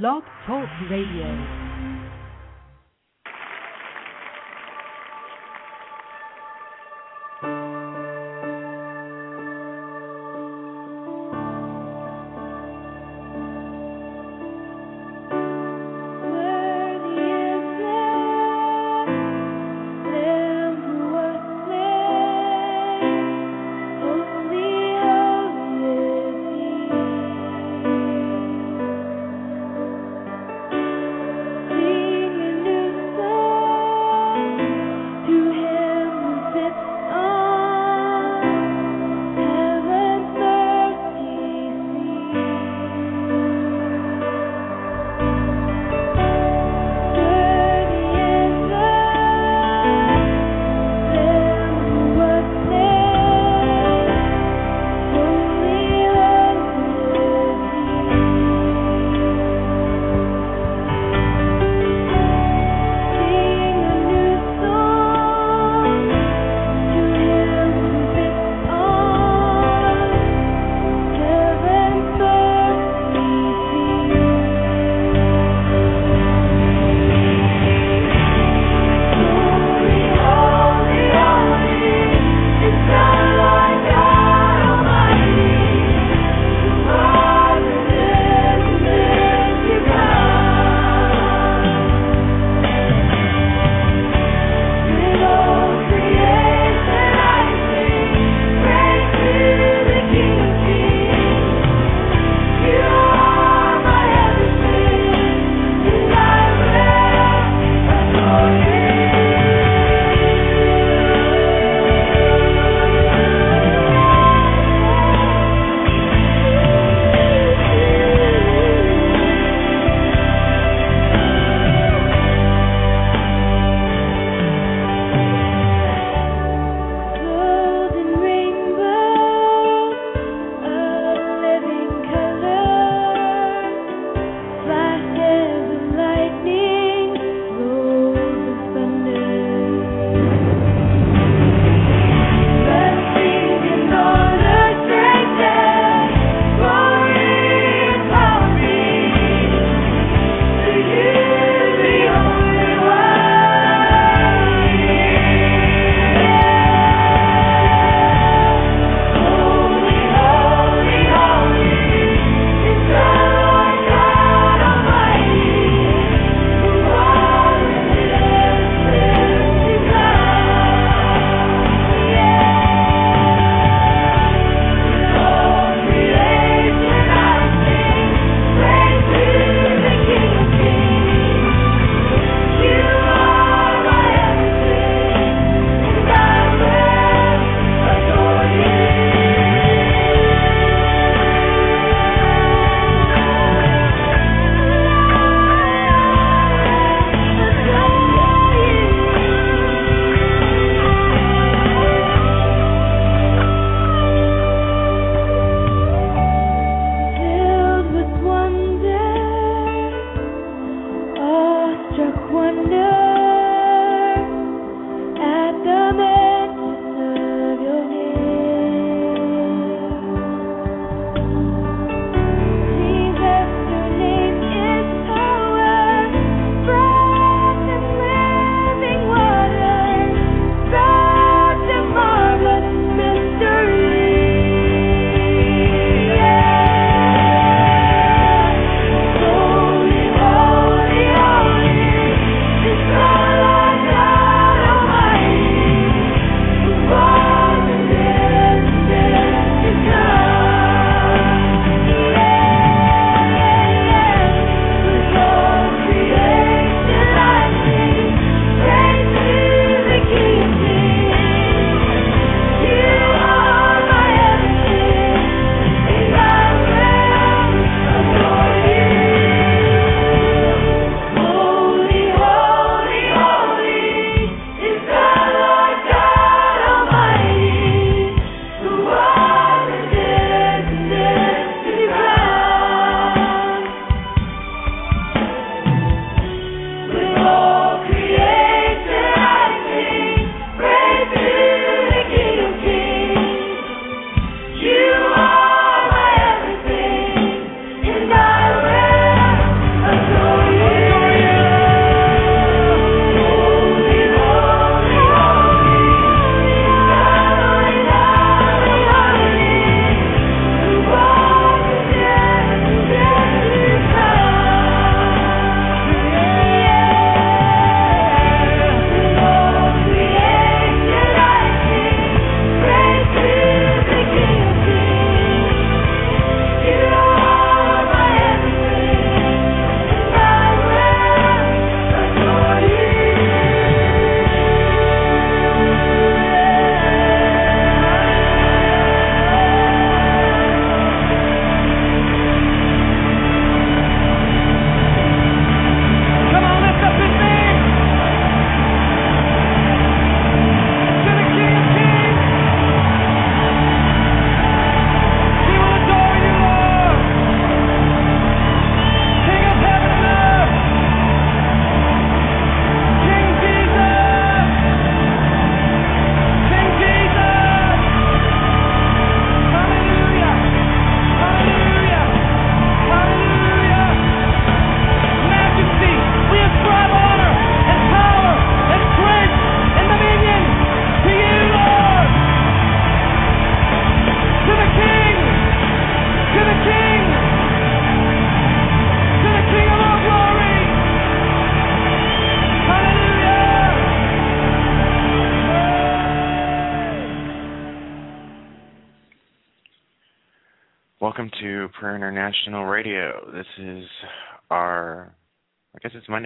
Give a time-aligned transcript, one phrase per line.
[0.00, 1.61] Blog Talk Radio.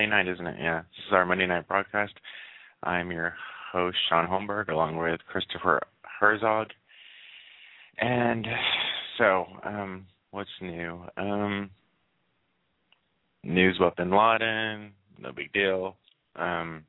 [0.06, 0.56] Monday night, isn't it?
[0.61, 2.12] Yeah, this is our Monday night broadcast.
[2.85, 3.35] I'm your
[3.73, 5.81] host, Shaun Holmberg, along with Christopher
[6.20, 6.69] Herzog.
[7.99, 8.47] And
[9.19, 11.00] so, um, what's new?
[11.17, 11.70] Um,
[13.43, 15.97] news about Bin Laden, no big deal.
[16.37, 16.85] Um,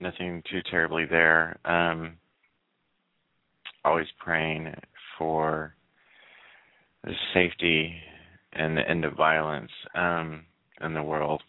[0.00, 1.58] nothing too terribly there.
[1.66, 2.16] Um,
[3.84, 4.72] always praying
[5.18, 5.74] for
[7.04, 7.94] the safety
[8.54, 10.46] and the end of violence um,
[10.82, 11.42] in the world.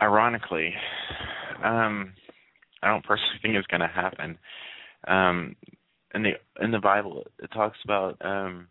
[0.00, 0.74] Ironically,
[1.64, 2.12] um,
[2.82, 4.38] I don't personally think it's going to happen.
[5.06, 5.56] Um,
[6.14, 8.68] in the in the Bible, it talks about um,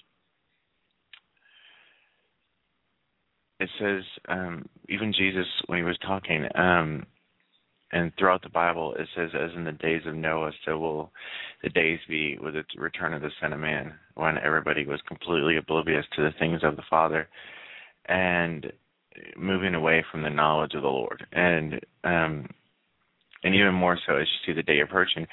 [3.62, 7.06] it says um, even Jesus when he was talking um,
[7.92, 11.12] and throughout the Bible it says as in the days of Noah so will
[11.62, 15.58] the days be with the return of the Son of Man when everybody was completely
[15.58, 17.30] oblivious to the things of the Father
[18.08, 18.72] and
[19.38, 21.25] moving away from the knowledge of the Lord.
[21.31, 22.48] And um
[23.44, 25.25] and even more so as you see the day approaching.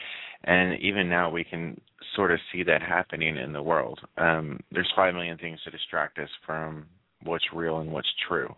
[0.45, 1.81] And even now we can
[2.17, 4.01] sort of see that happening in the world.
[4.17, 6.87] Um there's five million things to distract us from
[7.23, 8.55] what's real and what's true,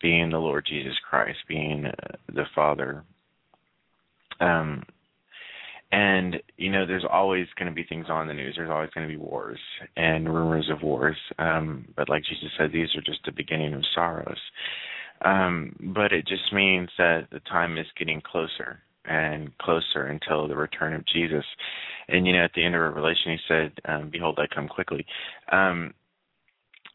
[0.00, 3.04] being the Lord Jesus Christ, being uh, the Father.
[4.40, 4.84] Um,
[5.90, 8.54] and you know, there's always going to be things on the news.
[8.56, 9.58] There's always going to be wars
[9.96, 11.16] and rumors of wars.
[11.38, 14.40] Um, but like Jesus said, these are just the beginning of sorrows.
[15.22, 20.56] Um, but it just means that the time is getting closer and closer until the
[20.56, 21.44] return of Jesus.
[22.08, 25.06] And you know, at the end of Revelation, he said, um, "Behold, I come quickly."
[25.50, 25.94] Um,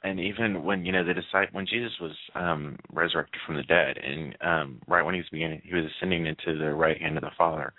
[0.03, 3.97] and even when you know the disciple when Jesus was um resurrected from the dead
[3.97, 7.23] and um right when he was beginning he was ascending into the right hand of
[7.23, 7.73] the Father,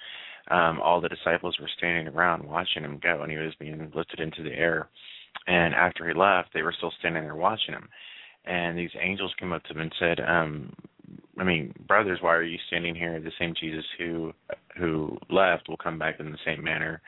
[0.50, 4.20] um all the disciples were standing around watching him go and he was being lifted
[4.20, 4.88] into the air.
[5.46, 7.88] And after he left, they were still standing there watching him.
[8.46, 10.72] And these angels came up to him and said, um,
[11.38, 13.20] I mean, brothers, why are you standing here?
[13.20, 14.32] The same Jesus who
[14.78, 17.00] who left will come back in the same manner.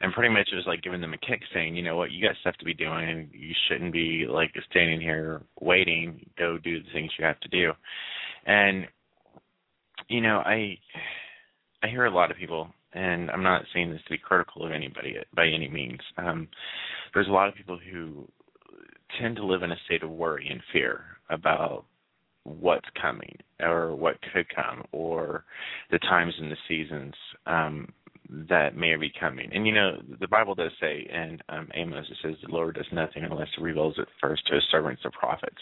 [0.00, 2.26] And pretty much it was like giving them a kick saying, you know what, you
[2.26, 3.30] got stuff to be doing.
[3.32, 6.24] You shouldn't be like standing here waiting.
[6.38, 7.72] Go do the things you have to do.
[8.46, 8.86] And
[10.08, 10.78] you know, I
[11.84, 14.72] I hear a lot of people and I'm not saying this to be critical of
[14.72, 16.00] anybody by any means.
[16.16, 16.48] Um
[17.12, 18.26] there's a lot of people who
[19.20, 21.84] tend to live in a state of worry and fear about
[22.44, 25.44] what's coming or what could come or
[25.90, 27.14] the times and the seasons
[27.46, 27.88] um,
[28.48, 29.50] that may be coming.
[29.52, 32.86] And you know, the Bible does say in um, Amos, it says the Lord does
[32.92, 35.60] nothing unless he reveals it first to his servants, the prophets.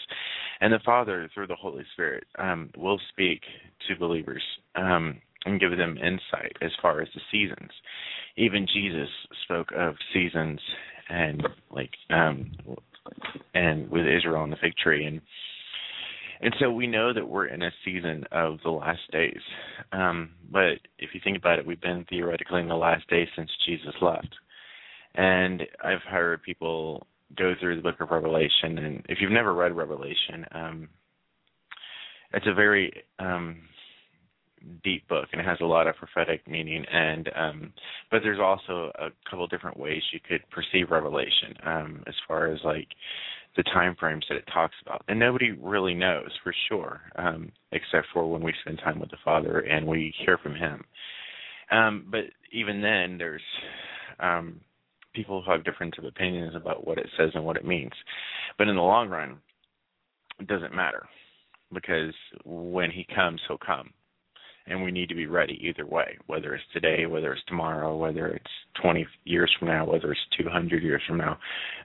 [0.61, 3.41] And the Father, through the Holy Spirit, um, will speak
[3.87, 4.43] to believers
[4.75, 7.71] um, and give them insight as far as the seasons.
[8.37, 9.09] Even Jesus
[9.43, 10.59] spoke of seasons
[11.09, 12.51] and like um
[13.53, 15.21] and with Israel and the fig tree and
[16.43, 19.39] and so we know that we're in a season of the last days.
[19.93, 23.49] Um, but if you think about it, we've been theoretically in the last days since
[23.65, 24.27] Jesus left.
[25.15, 27.07] And I've heard people
[27.37, 30.89] go through the book of Revelation, and if you've never read Revelation, um,
[32.33, 33.61] it's a very um,
[34.83, 36.85] deep book, and it has a lot of prophetic meaning.
[36.91, 37.73] And um,
[38.11, 42.59] but there's also a couple different ways you could perceive Revelation, um, as far as
[42.63, 42.87] like
[43.55, 45.03] the time frames that it talks about.
[45.07, 49.17] And nobody really knows for sure, um, except for when we spend time with the
[49.23, 50.83] Father and we hear from Him.
[51.71, 53.41] Um, but even then, there's
[54.19, 54.59] um,
[55.13, 57.93] people who have different opinions about what it says and what it means.
[58.57, 59.37] But in the long run,
[60.39, 61.07] it doesn't matter
[61.73, 63.91] because when He comes, He'll come
[64.67, 68.27] and we need to be ready either way, whether it's today, whether it's tomorrow, whether
[68.27, 71.37] it's 20 years from now, whether it's 200 years from now.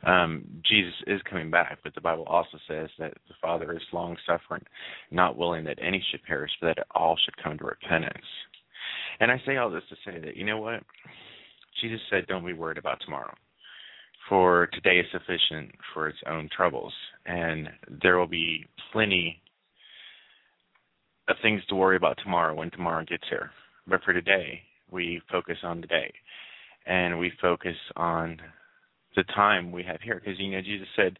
[0.06, 4.16] Um, Jesus is coming back, but the Bible also says that the Father is long
[4.26, 4.64] suffering,
[5.11, 8.25] not willing that any should perish, but that all should come to repentance.
[9.20, 10.82] And I say all this to say that, you know what?
[11.80, 13.35] Jesus said, Don't be worried about tomorrow.
[14.28, 16.92] For today is sufficient for its own troubles,
[17.26, 17.68] and
[18.02, 19.40] there will be plenty
[21.28, 23.50] of things to worry about tomorrow when tomorrow gets here.
[23.87, 26.12] But for today, we focus on today,
[26.87, 28.38] and we focus on
[29.16, 30.16] the time we have here.
[30.16, 31.18] Because you know, Jesus said,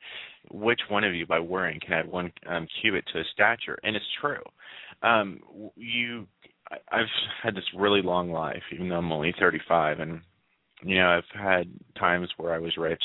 [0.51, 3.97] "Which one of you, by worrying, can add one um, cubit to his stature?" And
[3.97, 4.43] it's true.
[5.03, 5.41] Um,
[5.77, 6.27] you,
[6.91, 7.07] I've
[7.43, 10.21] had this really long life, even though I'm only 35, and
[10.83, 13.03] you know, I've had times where I was rich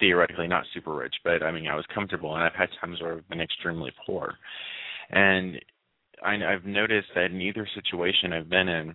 [0.00, 3.16] theoretically not super rich, but I mean I was comfortable and I've had times where
[3.16, 4.34] I've been extremely poor.
[5.10, 5.60] And
[6.24, 8.94] I, I've noticed that in either situation I've been in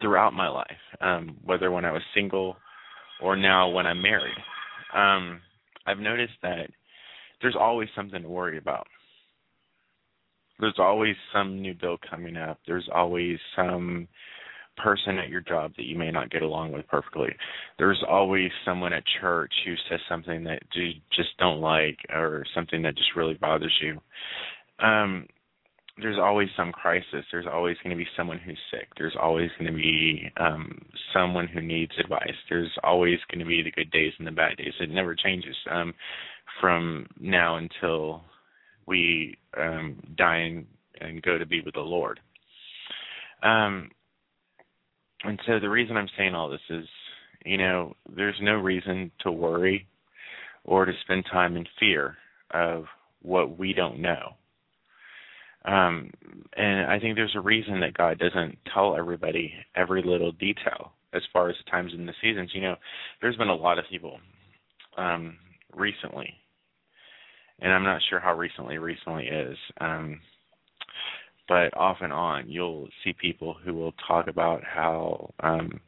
[0.00, 0.66] throughout my life,
[1.00, 2.56] um, whether when I was single
[3.22, 4.36] or now when I'm married,
[4.94, 5.40] um,
[5.86, 6.68] I've noticed that
[7.40, 8.86] there's always something to worry about.
[10.58, 12.58] There's always some new bill coming up.
[12.66, 14.08] There's always some
[14.76, 17.28] person at your job that you may not get along with perfectly.
[17.78, 22.82] There's always someone at church who says something that you just don't like or something
[22.82, 24.00] that just really bothers you.
[24.84, 25.26] Um
[26.00, 27.24] there's always some crisis.
[27.32, 28.88] There's always going to be someone who's sick.
[28.98, 32.34] There's always going to be um someone who needs advice.
[32.48, 34.74] There's always going to be the good days and the bad days.
[34.80, 35.94] It never changes um
[36.60, 38.22] from now until
[38.86, 40.66] we um die and,
[41.00, 42.20] and go to be with the Lord.
[43.42, 43.90] Um
[45.24, 46.86] and so the reason I'm saying all this is,
[47.44, 49.86] you know, there's no reason to worry
[50.64, 52.16] or to spend time in fear
[52.50, 52.84] of
[53.22, 54.34] what we don't know.
[55.66, 56.10] Um,
[56.56, 61.22] and I think there's a reason that God doesn't tell everybody every little detail as
[61.32, 62.50] far as the times and the seasons.
[62.54, 62.76] You know,
[63.20, 64.18] there's been a lot of people
[64.96, 65.36] um,
[65.74, 66.32] recently,
[67.60, 69.56] and I'm not sure how recently recently is.
[69.80, 70.20] Um,
[71.48, 75.80] but off and on you'll see people who will talk about how um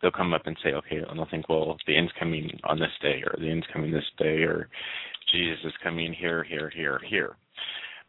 [0.00, 2.90] they'll come up and say, okay, and they'll think, well, the end's coming on this
[3.00, 4.68] day, or the end's coming this day, or
[5.32, 7.36] Jesus is coming here, here, here, here.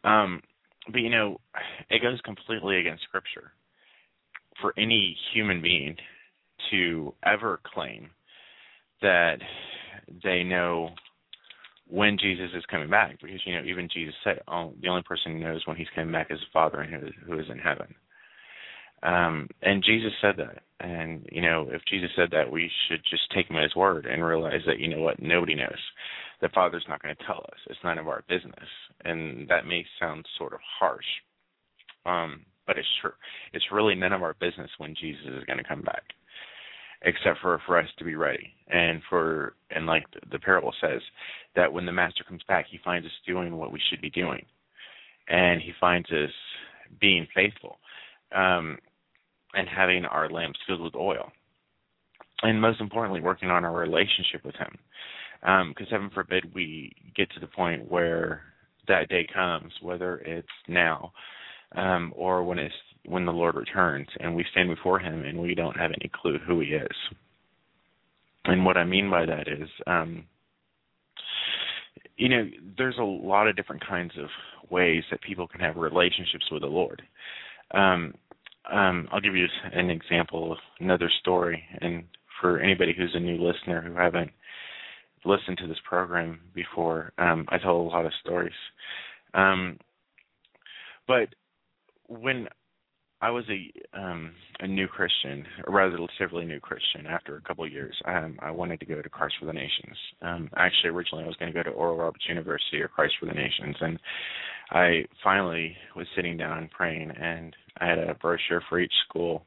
[0.04, 0.42] Um,
[0.90, 1.40] but you know,
[1.90, 3.52] it goes completely against Scripture
[4.60, 5.96] for any human being
[6.70, 8.10] to ever claim
[9.00, 9.36] that
[10.22, 10.90] they know
[11.86, 15.32] when Jesus is coming back, because you know even Jesus said, "Oh, the only person
[15.32, 17.94] who knows when He's coming back is the Father and who, who is in heaven."
[19.02, 23.30] Um, and Jesus said that, and you know if Jesus said that, we should just
[23.34, 25.78] take Him at His word and realize that you know what nobody knows.
[26.40, 27.58] The Father's not going to tell us.
[27.68, 28.68] It's none of our business,
[29.04, 31.04] and that may sound sort of harsh,
[32.06, 33.12] um, but it's true.
[33.52, 36.02] It's really none of our business when Jesus is going to come back
[37.02, 41.00] except for for us to be ready and for and like the parable says
[41.54, 44.44] that when the master comes back he finds us doing what we should be doing
[45.28, 46.30] and he finds us
[47.00, 47.78] being faithful
[48.34, 48.76] um
[49.54, 51.30] and having our lamps filled with oil
[52.42, 54.78] and most importantly working on our relationship with him
[55.40, 58.42] because um, heaven forbid we get to the point where
[58.86, 61.12] that day comes whether it's now
[61.76, 62.74] um or when it's
[63.08, 66.38] when the Lord returns and we stand before him and we don't have any clue
[66.46, 66.96] who he is.
[68.44, 70.24] And what I mean by that is um
[72.16, 74.28] you know, there's a lot of different kinds of
[74.70, 77.02] ways that people can have relationships with the Lord.
[77.72, 78.14] Um
[78.70, 82.04] um I'll give you an example of another story and
[82.40, 84.30] for anybody who's a new listener who haven't
[85.24, 88.52] listened to this program before, um I tell a lot of stories.
[89.34, 89.78] Um
[91.06, 91.28] but
[92.08, 92.48] when
[93.20, 97.06] I was a um a new Christian, a relatively new Christian.
[97.06, 99.96] After a couple of years, um, I wanted to go to Christ for the Nations.
[100.22, 103.26] Um, actually, originally I was going to go to Oral Roberts University or Christ for
[103.26, 103.98] the Nations, and
[104.70, 109.44] I finally was sitting down and praying, and I had a brochure for each school,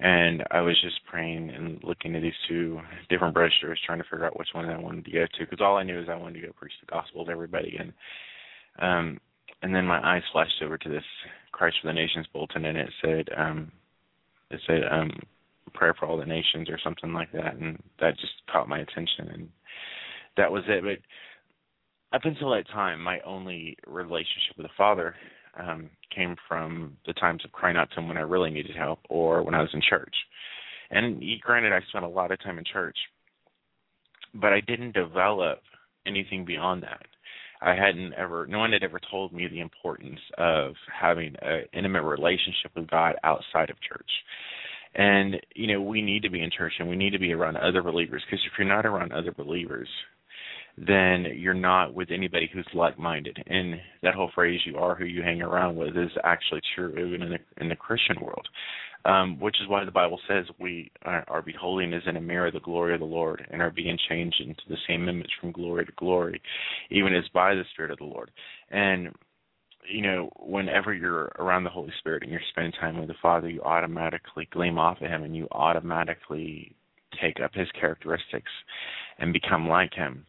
[0.00, 4.26] and I was just praying and looking at these two different brochures, trying to figure
[4.26, 6.40] out which one I wanted to go to, because all I knew is I wanted
[6.40, 7.92] to go preach the gospel to everybody, and
[8.78, 9.20] um,
[9.66, 11.02] and then my eyes flashed over to this
[11.50, 13.72] Christ for the Nations bulletin, and it said um,
[14.48, 15.10] it said um,
[15.74, 19.28] prayer for all the nations or something like that, and that just caught my attention,
[19.32, 19.48] and
[20.36, 20.84] that was it.
[20.84, 25.16] But up until that time, my only relationship with the Father
[25.58, 29.00] um, came from the times of crying out to Him when I really needed help,
[29.08, 30.14] or when I was in church.
[30.92, 32.96] And granted, I spent a lot of time in church,
[34.32, 35.58] but I didn't develop
[36.06, 37.06] anything beyond that.
[37.66, 42.04] I hadn't ever, no one had ever told me the importance of having an intimate
[42.04, 44.10] relationship with God outside of church.
[44.94, 47.56] And, you know, we need to be in church and we need to be around
[47.56, 49.88] other believers because if you're not around other believers,
[50.78, 53.36] then you're not with anybody who's like-minded.
[53.46, 57.22] And that whole phrase "you are who you hang around with" is actually true even
[57.22, 58.46] in the in the Christian world
[59.06, 62.50] um, which is why the Bible says we are, are beholding as in a mirror
[62.50, 65.86] the glory of the Lord and are being changed into the same image from glory
[65.86, 66.40] to glory,
[66.90, 68.30] even as by the Spirit of the Lord.
[68.70, 69.14] And
[69.88, 73.48] you know, whenever you're around the Holy Spirit and you're spending time with the Father,
[73.48, 76.74] you automatically gleam off of Him and you automatically
[77.22, 78.50] take up His characteristics
[79.18, 80.26] and become like Him.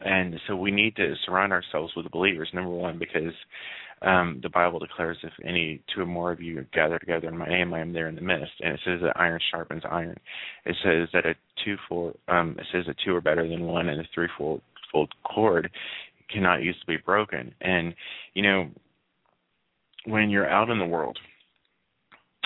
[0.00, 3.34] And so we need to surround ourselves with believers, number one, because
[4.04, 7.48] um, the Bible declares, if any two or more of you gather together in my
[7.48, 8.52] name, I am there in the midst.
[8.60, 10.16] And it says that iron sharpens iron.
[10.64, 11.34] It says that a
[11.64, 14.60] two four, um, it says that two are better than one, and a threefold
[14.92, 15.70] fold cord
[16.30, 17.54] cannot easily be broken.
[17.60, 17.94] And
[18.34, 18.68] you know,
[20.06, 21.18] when you're out in the world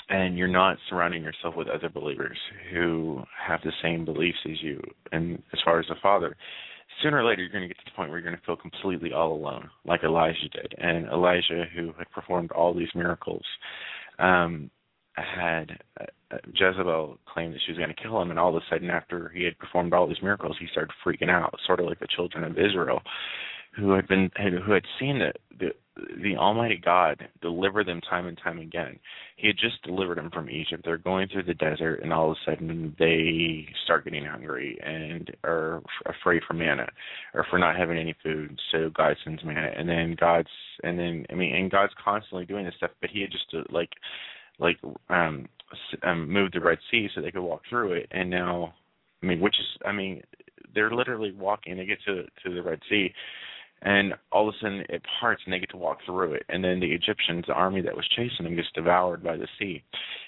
[0.09, 2.37] and you're not surrounding yourself with other believers
[2.71, 6.35] who have the same beliefs as you, and as far as the Father,
[7.01, 8.55] sooner or later you're going to get to the point where you're going to feel
[8.55, 10.73] completely all alone, like Elijah did.
[10.77, 13.43] And Elijah, who had performed all these miracles,
[14.19, 14.69] um,
[15.15, 18.55] had uh, uh Jezebel claimed that she was going to kill him, and all of
[18.55, 21.87] a sudden, after he had performed all these miracles, he started freaking out, sort of
[21.87, 23.01] like the children of Israel,
[23.75, 25.71] who had been who had seen the the
[26.21, 28.99] the Almighty God deliver them time and time again.
[29.37, 30.83] He had just delivered them from Egypt.
[30.83, 35.29] They're going through the desert, and all of a sudden they start getting hungry and
[35.43, 36.87] are afraid for manna,
[37.33, 38.59] or for not having any food.
[38.71, 40.49] So God sends manna, and then God's
[40.83, 42.91] and then I mean, and God's constantly doing this stuff.
[43.01, 43.91] But He had just uh, like
[44.59, 44.77] like
[45.09, 45.47] um,
[46.03, 48.73] um moved the Red Sea so they could walk through it, and now
[49.21, 50.21] I mean, which is I mean,
[50.73, 51.77] they're literally walking.
[51.77, 53.13] They get to to the Red Sea
[53.81, 56.43] and all of a sudden it parts and they get to walk through it.
[56.49, 59.83] And then the egyptians the army that was chasing them gets devoured by the sea.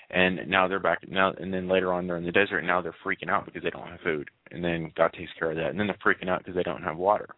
[0.09, 2.81] And now they're back now and then later on they're in the desert and now
[2.81, 4.29] they're freaking out because they don't have food.
[4.51, 5.69] And then god takes care of that.
[5.69, 7.29] And then they're freaking out because they don't have water.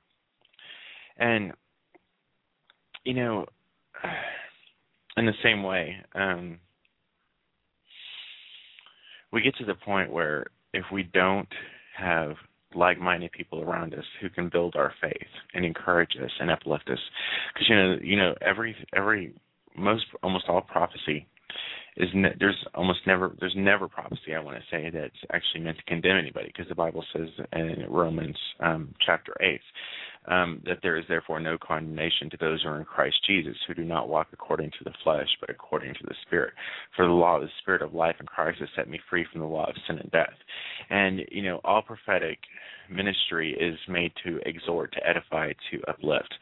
[1.18, 1.54] And
[3.04, 3.46] you know
[5.18, 6.60] in the same way um
[9.32, 11.50] we get to the point where if we don't
[11.98, 12.36] have
[12.76, 17.00] like-minded people around us who can build our faith and encourage us and uplift us.
[17.54, 19.34] Because you know, you know, every every
[19.76, 21.28] most almost all prophecy
[21.98, 25.78] is ne- there's almost never there's never prophecy I want to say that's actually meant
[25.78, 29.62] to condemn anybody because the Bible says in Romans um, chapter eight
[30.28, 33.74] um, that there is therefore no condemnation to those who are in Christ Jesus, who
[33.74, 36.54] do not walk according to the flesh, but according to the Spirit.
[36.96, 39.42] For the law of the Spirit of life in Christ has set me free from
[39.42, 40.34] the law of sin and death.
[40.90, 42.40] And, you know, all prophetic
[42.90, 46.34] ministry is made to exhort, to edify, to uplift.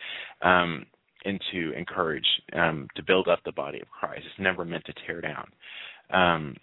[0.42, 0.86] Um,
[1.26, 4.24] and to encourage, um, to build up the body of Christ.
[4.26, 5.48] It's never meant to tear down.
[6.12, 6.56] Um,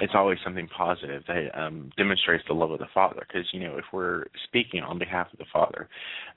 [0.00, 3.22] it's always something positive that um, demonstrates the love of the Father.
[3.26, 5.88] Because you know, if we're speaking on behalf of the Father,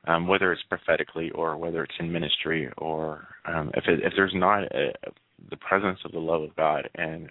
[0.06, 4.34] um, whether it's prophetically or whether it's in ministry, or um, if it, if there's
[4.36, 4.92] not a,
[5.50, 7.30] the presence of the love of God and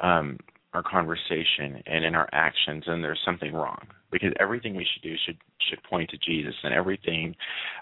[0.00, 0.38] um,
[0.74, 3.86] our conversation and in our actions, then there's something wrong.
[4.10, 5.36] Because everything we should do should
[5.68, 7.34] should point to Jesus, and everything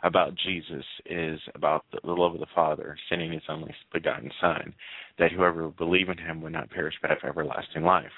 [0.02, 4.74] about Jesus is about the, the love of the Father, sending His only begotten Son,
[5.18, 8.10] that whoever would believe in Him would not perish but have everlasting life.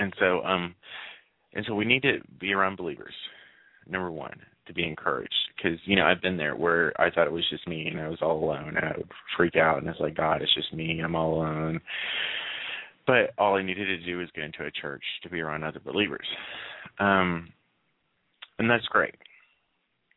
[0.00, 0.74] And so, um,
[1.54, 3.14] and so we need to be around believers.
[3.88, 7.32] Number one, to be encouraged, because you know I've been there where I thought it
[7.32, 10.00] was just me and I was all alone, and I would freak out, and it's
[10.00, 11.80] like God, it's just me, I'm all alone
[13.08, 15.80] but all I needed to do was get into a church to be around other
[15.80, 16.26] believers,
[17.00, 17.48] um,
[18.58, 19.14] and that's great.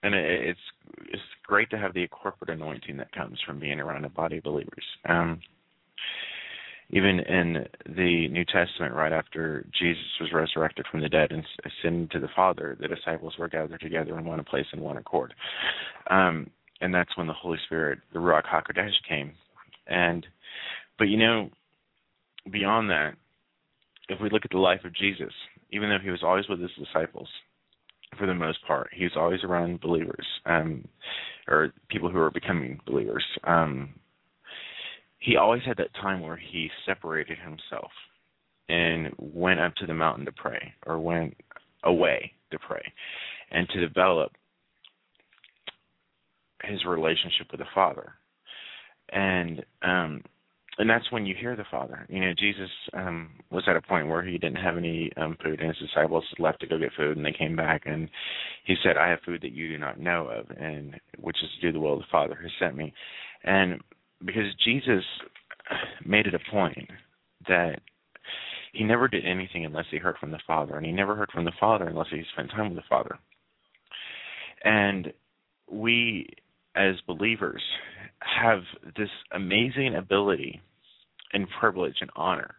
[0.03, 0.59] And it, it's
[1.07, 4.43] it's great to have the corporate anointing that comes from being around a body of
[4.43, 4.83] believers.
[5.07, 5.39] Um,
[6.89, 12.11] even in the New Testament, right after Jesus was resurrected from the dead and ascended
[12.11, 15.33] to the Father, the disciples were gathered together in one place in one accord.
[16.09, 16.49] Um,
[16.81, 19.31] and that's when the Holy Spirit, the Ruach HaKodesh, came.
[19.87, 20.25] And,
[20.97, 21.49] but you know,
[22.49, 23.13] beyond that,
[24.09, 25.33] if we look at the life of Jesus,
[25.71, 27.29] even though he was always with his disciples,
[28.17, 30.85] for the most part, he was always around believers, um,
[31.47, 33.23] or people who were becoming believers.
[33.43, 33.93] Um,
[35.19, 37.91] he always had that time where he separated himself
[38.67, 41.35] and went up to the mountain to pray, or went
[41.83, 42.81] away to pray,
[43.51, 44.31] and to develop
[46.63, 48.13] his relationship with the Father.
[49.11, 50.23] And um,
[50.81, 52.07] and that's when you hear the Father.
[52.09, 55.59] You know, Jesus um was at a point where he didn't have any um food,
[55.59, 58.09] and his disciples left to go get food, and they came back, and
[58.65, 61.61] he said, "I have food that you do not know of, and which is to
[61.61, 62.93] do the will of the Father who sent me."
[63.43, 63.79] And
[64.25, 65.03] because Jesus
[66.03, 66.89] made it a point
[67.47, 67.79] that
[68.73, 71.45] he never did anything unless he heard from the Father, and he never heard from
[71.45, 73.19] the Father unless he spent time with the Father.
[74.63, 75.13] And
[75.69, 76.27] we,
[76.75, 77.61] as believers,
[78.19, 78.61] have
[78.97, 80.59] this amazing ability
[81.33, 82.55] and privilege and honor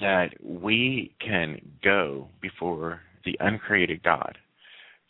[0.00, 4.38] that we can go before the uncreated God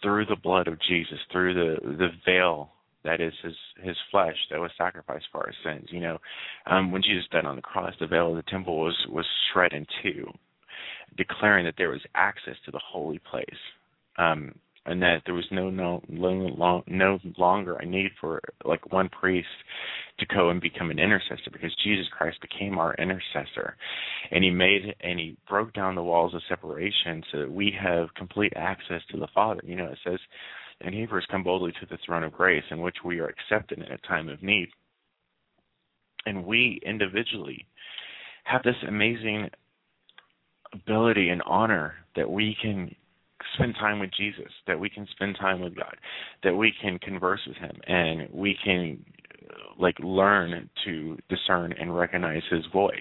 [0.02, 2.70] through the blood of Jesus, through the the veil
[3.04, 5.88] that is his his flesh that was sacrificed for our sins.
[5.90, 6.18] You know,
[6.66, 9.72] um, when Jesus died on the cross, the veil of the temple was was shred
[9.72, 10.26] in two,
[11.16, 13.44] declaring that there was access to the holy place.
[14.16, 14.54] Um,
[14.88, 19.46] and that there was no no no, no longer a need for like one priest
[20.18, 23.76] to go and become an intercessor because Jesus Christ became our intercessor
[24.30, 28.14] and he made and he broke down the walls of separation so that we have
[28.14, 29.60] complete access to the Father.
[29.62, 30.18] You know, it says
[30.80, 33.92] in Hebrews come boldly to the throne of grace in which we are accepted in
[33.92, 34.68] a time of need.
[36.24, 37.66] And we individually
[38.44, 39.50] have this amazing
[40.72, 42.94] ability and honor that we can
[43.54, 45.96] spend time with Jesus, that we can spend time with God,
[46.42, 49.04] that we can converse with Him, and we can
[49.78, 52.92] like learn to discern and recognize His voice.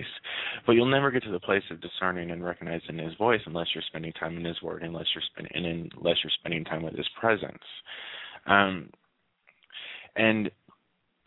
[0.65, 3.83] But you'll never get to the place of discerning and recognizing His voice unless you're
[3.87, 7.63] spending time in His Word, unless you're spending unless you're spending time with His presence.
[8.45, 8.89] Um,
[10.15, 10.49] and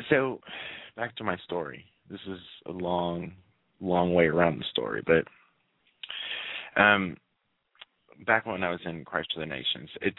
[0.08, 0.40] so,
[0.96, 1.84] back to my story.
[2.10, 3.32] This is a long,
[3.80, 5.24] long way around the story, but
[6.80, 7.16] um,
[8.26, 10.16] back when I was in Christ for the Nations, it's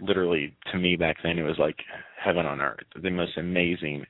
[0.00, 1.76] literally to me back then it was like
[2.22, 4.04] heaven on earth, the most amazing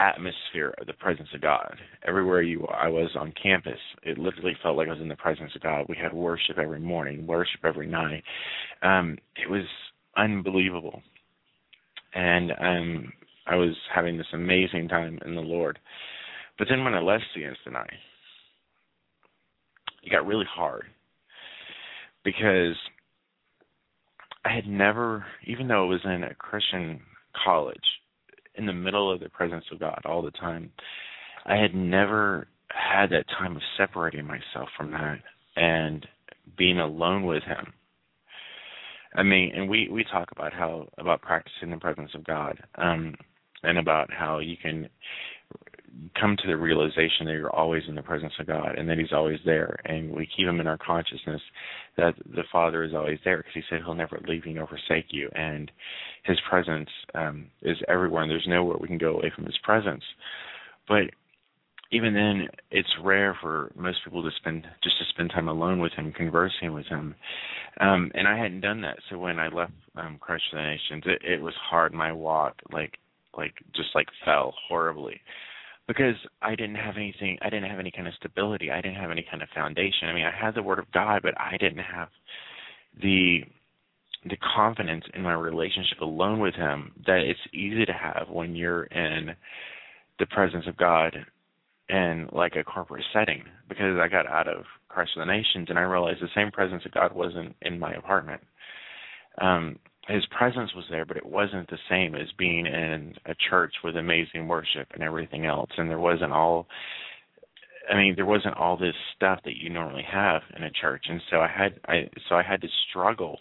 [0.00, 1.74] atmosphere of the presence of God.
[2.06, 5.50] Everywhere you I was on campus, it literally felt like I was in the presence
[5.56, 5.86] of God.
[5.88, 8.22] We had worship every morning, worship every night.
[8.82, 9.64] Um, it was
[10.16, 11.02] unbelievable.
[12.14, 13.12] And um
[13.46, 15.78] I was having this amazing time in the Lord.
[16.58, 17.86] But then when I left CFNI,
[20.02, 20.84] it got really hard
[22.28, 22.76] because
[24.44, 27.00] I had never, even though it was in a Christian
[27.44, 27.76] college,
[28.56, 30.70] in the middle of the presence of God all the time,
[31.46, 35.20] I had never had that time of separating myself from that
[35.56, 36.06] and
[36.58, 37.72] being alone with Him.
[39.14, 43.14] I mean, and we we talk about how about practicing the presence of God, um,
[43.62, 44.88] and about how you can
[46.18, 49.12] come to the realization that you're always in the presence of God and that He's
[49.12, 51.40] always there, and we keep Him in our consciousness
[51.96, 55.06] that the Father is always there because He said He'll never leave you nor forsake
[55.10, 55.70] you, and
[56.24, 60.04] His presence um, is everywhere, and there's nowhere we can go away from His presence.
[60.86, 61.10] But
[61.90, 65.92] even then, it's rare for most people to spend just to spend time alone with
[65.92, 67.14] Him, conversing with Him,
[67.80, 68.98] um, and I hadn't done that.
[69.10, 71.92] So when I left um, Christ for the Nations, it, it was hard.
[71.92, 72.98] My walk, like
[73.36, 75.20] like just like fell horribly
[75.88, 78.70] because I didn't have anything I didn't have any kind of stability.
[78.70, 80.08] I didn't have any kind of foundation.
[80.08, 82.08] I mean, I had the word of God, but I didn't have
[83.02, 83.40] the
[84.24, 88.84] the confidence in my relationship alone with him that it's easy to have when you're
[88.84, 89.30] in
[90.18, 91.16] the presence of God
[91.88, 95.78] in like a corporate setting because I got out of Christ for the Nations and
[95.78, 98.42] I realized the same presence of God wasn't in my apartment.
[99.40, 103.74] Um his presence was there, but it wasn't the same as being in a church
[103.84, 105.70] with amazing worship and everything else.
[105.76, 106.66] And there wasn't all
[107.90, 111.04] I mean, there wasn't all this stuff that you normally have in a church.
[111.08, 113.38] And so I had I so I had to struggle.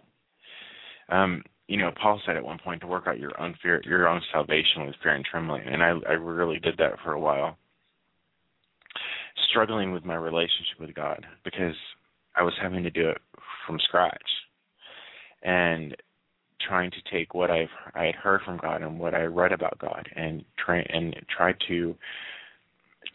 [1.10, 4.08] Um, you know, Paul said at one point to work out your own fear your
[4.08, 5.64] own salvation with fear and trembling.
[5.68, 7.58] And I I really did that for a while.
[9.50, 11.76] Struggling with my relationship with God because
[12.36, 13.22] I was having to do it
[13.66, 14.22] from scratch.
[15.44, 15.96] And
[16.68, 19.80] trying to take what I've I had heard from God and what I read about
[19.80, 21.96] God and try and try to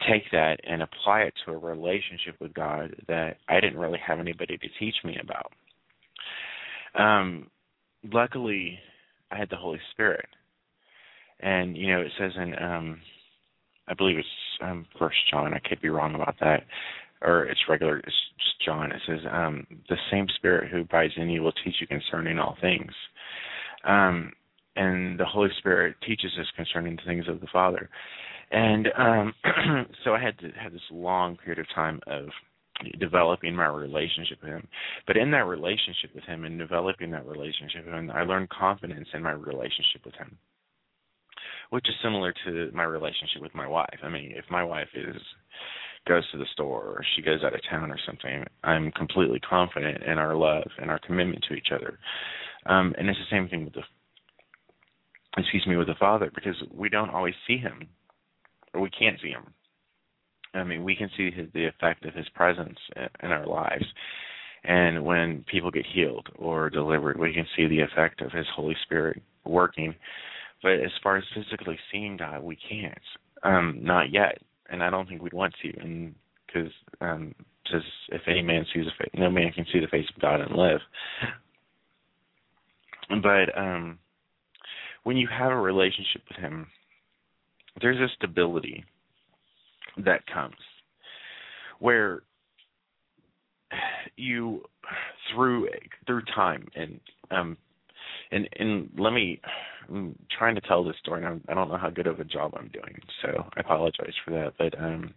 [0.09, 4.19] take that and apply it to a relationship with God that I didn't really have
[4.19, 5.51] anybody to teach me about.
[6.99, 7.47] Um,
[8.11, 8.79] luckily,
[9.31, 10.27] I had the Holy Spirit,
[11.39, 13.01] and you know it says in um,
[13.87, 14.27] I believe it's
[14.61, 15.53] um, First John.
[15.53, 16.63] I could be wrong about that,
[17.21, 17.97] or it's regular.
[17.99, 18.15] It's
[18.65, 18.91] John.
[18.91, 22.57] It says um, the same Spirit who abides in you will teach you concerning all
[22.61, 22.91] things.
[23.83, 24.31] Um,
[24.75, 27.89] and the Holy Spirit teaches us concerning the things of the Father.
[28.51, 29.33] And um,
[30.03, 32.25] so I had to have this long period of time of
[32.99, 34.67] developing my relationship with him.
[35.05, 39.07] But in that relationship with him and developing that relationship with him, I learned confidence
[39.13, 40.37] in my relationship with him.
[41.69, 43.99] Which is similar to my relationship with my wife.
[44.03, 45.15] I mean, if my wife is
[46.05, 50.03] goes to the store or she goes out of town or something, I'm completely confident
[50.03, 51.97] in our love and our commitment to each other.
[52.65, 53.81] Um, and it's the same thing with the
[55.37, 57.87] excuse me with the Father because we don't always see him
[58.73, 59.53] or we can't see him.
[60.53, 62.77] I mean, we can see his, the effect of his presence
[63.23, 63.85] in our lives.
[64.63, 68.75] And when people get healed or delivered, we can see the effect of his Holy
[68.83, 69.95] Spirit working.
[70.61, 72.93] But as far as physically seeing God, we can't.
[73.43, 74.39] Um, not yet.
[74.69, 75.79] And I don't think we'd want to.
[75.81, 76.71] And because
[77.01, 77.35] um,
[78.09, 80.55] if any man sees a face, no man can see the face of God and
[80.55, 80.79] live.
[83.09, 83.99] But um,
[85.03, 86.67] when you have a relationship with him,
[87.81, 88.83] there's a stability
[89.97, 90.55] that comes
[91.79, 92.23] where
[94.15, 94.63] you
[95.33, 95.67] through
[96.05, 96.99] through time and
[97.31, 97.57] um
[98.31, 99.41] and and let me
[99.89, 102.23] I'm trying to tell this story and I'm, I don't know how good of a
[102.23, 105.13] job I'm doing so I apologize for that but um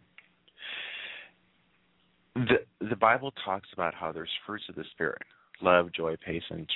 [2.34, 5.22] the the Bible talks about how there's fruits of the spirit
[5.62, 6.68] love, joy, patience,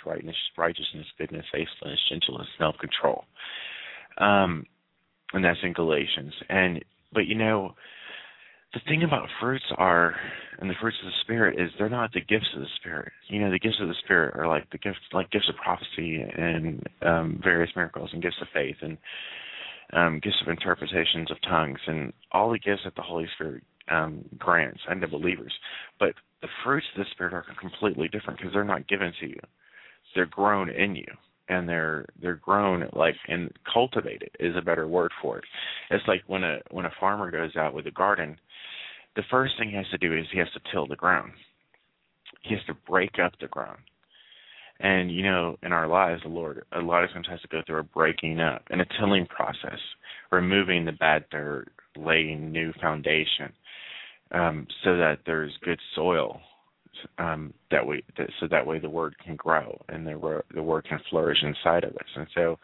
[0.56, 3.24] righteousness, goodness, faithfulness, gentleness, self-control.
[4.18, 4.64] Um,
[5.32, 6.32] and that's in Galatians.
[6.48, 7.74] And but you know,
[8.74, 10.14] the thing about fruits are
[10.60, 13.40] and the fruits of the spirit is they're not the gifts of the spirit you
[13.40, 16.86] know the gifts of the spirit are like the gifts like gifts of prophecy and
[17.02, 18.96] um various miracles and gifts of faith and
[19.92, 24.24] um gifts of interpretations of tongues and all the gifts that the holy spirit um
[24.38, 25.52] grants and the believers
[25.98, 29.40] but the fruits of the spirit are completely different because they're not given to you
[30.14, 31.06] they're grown in you
[31.48, 35.44] and they're they're grown like and cultivated is a better word for it
[35.90, 38.36] it's like when a when a farmer goes out with a garden
[39.16, 41.32] the first thing he has to do is he has to till the ground.
[42.42, 43.78] He has to break up the ground.
[44.80, 47.60] And you know, in our lives, the Lord a lot of times has to go
[47.66, 49.78] through a breaking up and a tilling process,
[50.32, 53.52] removing the bad dirt, laying new foundation,
[54.32, 56.40] um, so that there's good soil.
[57.18, 60.86] Um, that way, that, so that way the word can grow and the the word
[60.86, 62.08] can flourish inside of us.
[62.16, 62.58] And so,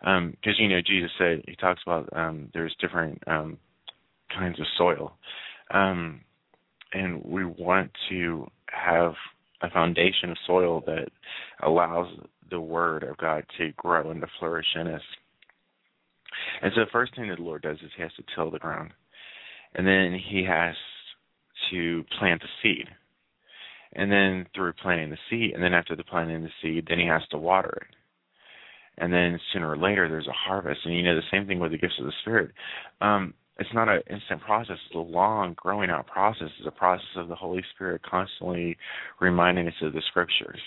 [0.00, 3.58] because um, you know, Jesus said he talks about um, there's different um,
[4.36, 5.12] kinds of soil,
[5.72, 6.20] um,
[6.92, 9.12] and we want to have
[9.62, 11.08] a foundation of soil that
[11.62, 12.08] allows
[12.50, 15.02] the word of God to grow and to flourish in us.
[16.62, 18.58] And so the first thing that the Lord does is he has to till the
[18.58, 18.92] ground.
[19.74, 20.74] And then he has
[21.70, 22.88] to plant the seed.
[23.94, 27.06] And then through planting the seed, and then after the planting the seed, then he
[27.06, 27.96] has to water it.
[28.98, 30.80] And then sooner or later there's a harvest.
[30.84, 32.50] And you know the same thing with the gifts of the Spirit.
[33.00, 34.76] Um, it's not an instant process.
[34.86, 36.48] It's a long growing out process.
[36.58, 38.76] It's a process of the Holy Spirit constantly
[39.18, 40.60] reminding us of the Scriptures,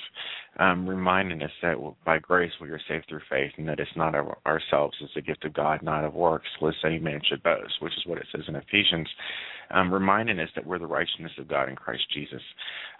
[0.59, 4.15] um, reminding us that by grace we are saved through faith, and that it's not
[4.15, 7.73] of ourselves; it's a gift of God, not of works, lest any man should boast,
[7.79, 9.07] which is what it says in Ephesians,
[9.69, 12.41] um, reminding us that we're the righteousness of God in Christ Jesus.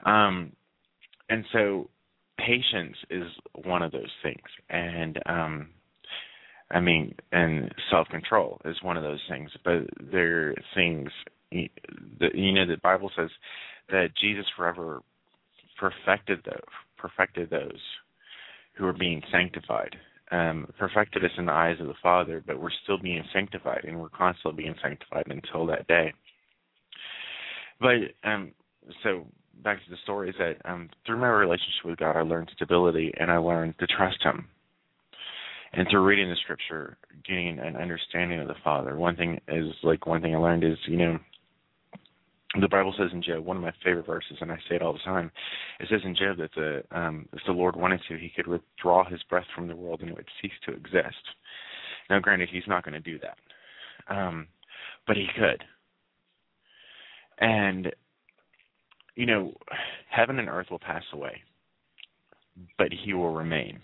[0.06, 0.52] Um,
[1.30, 1.90] and so,
[2.38, 3.28] patience is
[3.66, 4.38] one of those things,
[4.70, 5.70] and um,
[6.72, 9.50] I mean, and self control is one of those things.
[9.64, 11.10] But there are things
[11.52, 13.30] that you know the Bible says
[13.90, 15.02] that Jesus forever
[15.80, 16.62] perfected those
[16.98, 17.80] perfected those
[18.74, 19.96] who are being sanctified.
[20.32, 24.00] Um, perfected us in the eyes of the Father, but we're still being sanctified, and
[24.00, 26.14] we're constantly being sanctified until that day.
[27.80, 28.52] But um,
[29.02, 29.26] so
[29.64, 33.12] back to the story is that um, through my relationship with God, I learned stability,
[33.20, 34.50] and I learned to trust Him
[35.74, 38.96] and through reading the scripture, getting an understanding of the Father.
[38.96, 41.20] One thing is like one thing I learned is you know
[42.60, 44.94] the Bible says in Job, one of my favorite verses, and I say it all
[44.94, 45.32] the time.
[45.80, 49.08] It says in Job that the um, if the Lord wanted to, He could withdraw
[49.08, 51.16] His breath from the world and it would cease to exist.
[52.10, 54.48] Now, granted, He's not going to do that, um,
[55.06, 55.64] but He could.
[57.38, 57.92] And
[59.16, 59.54] you know,
[60.10, 61.42] heaven and earth will pass away,
[62.80, 63.80] but He will remain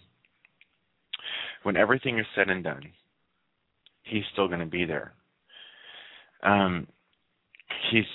[1.66, 2.92] when everything is said and done,
[4.04, 5.14] he's still going to be there.
[6.44, 6.86] Um,
[7.92, 8.06] he's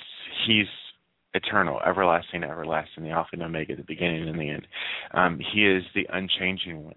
[0.47, 0.67] he's
[1.33, 4.67] eternal, everlasting, everlasting, the Alpha and Omega, the beginning and the end.
[5.13, 6.95] Um, he is the unchanging one.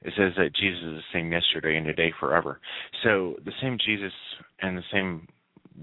[0.00, 2.58] It says that Jesus is the same yesterday and today forever.
[3.02, 4.12] So the same Jesus
[4.62, 5.28] and the same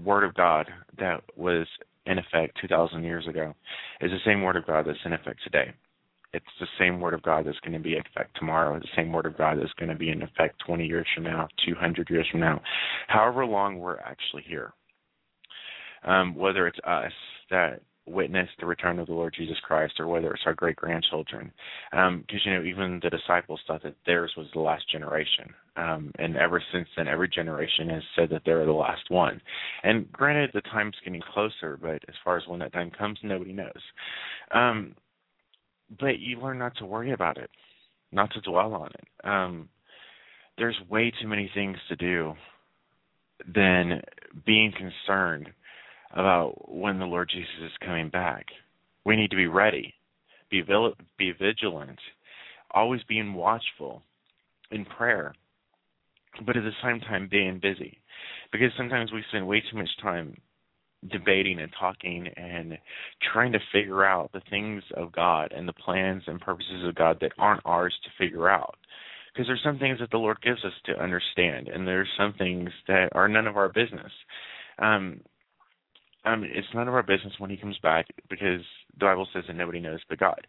[0.04, 1.68] Word of God that was
[2.06, 3.54] in effect 2,000 years ago
[4.00, 5.72] is the same Word of God that's in effect today
[6.32, 9.12] it's the same word of God that's going to be in effect tomorrow, the same
[9.12, 12.26] word of God that's going to be in effect 20 years from now, 200 years
[12.30, 12.60] from now,
[13.08, 14.72] however long we're actually here.
[16.04, 17.12] Um, whether it's us
[17.50, 21.52] that witness the return of the Lord Jesus Christ, or whether it's our great grandchildren,
[21.90, 26.10] because um, you know even the disciples thought that theirs was the last generation, um,
[26.18, 29.40] and ever since then, every generation has said that they're the last one.
[29.82, 33.52] And granted, the time's getting closer, but as far as when that time comes, nobody
[33.52, 33.82] knows.
[34.52, 34.94] Um,
[35.98, 37.50] but you learn not to worry about it,
[38.12, 39.26] not to dwell on it.
[39.28, 39.68] Um,
[40.58, 42.34] there's way too many things to do
[43.54, 44.02] than
[44.44, 45.48] being concerned
[46.12, 48.46] about when the Lord Jesus is coming back.
[49.04, 49.94] We need to be ready,
[50.50, 50.62] be
[51.18, 51.98] be vigilant,
[52.72, 54.02] always being watchful
[54.70, 55.34] in prayer,
[56.44, 57.98] but at the same time being busy,
[58.52, 60.36] because sometimes we spend way too much time
[61.08, 62.76] debating and talking and
[63.32, 67.18] trying to figure out the things of God and the plans and purposes of God
[67.20, 68.76] that aren't ours to figure out.
[69.32, 72.70] Because there's some things that the Lord gives us to understand, and there's some things
[72.88, 74.12] that are none of our business.
[74.78, 75.20] Um,
[76.24, 78.60] um, it's none of our business when He comes back because
[78.98, 80.46] the Bible says that nobody knows but God.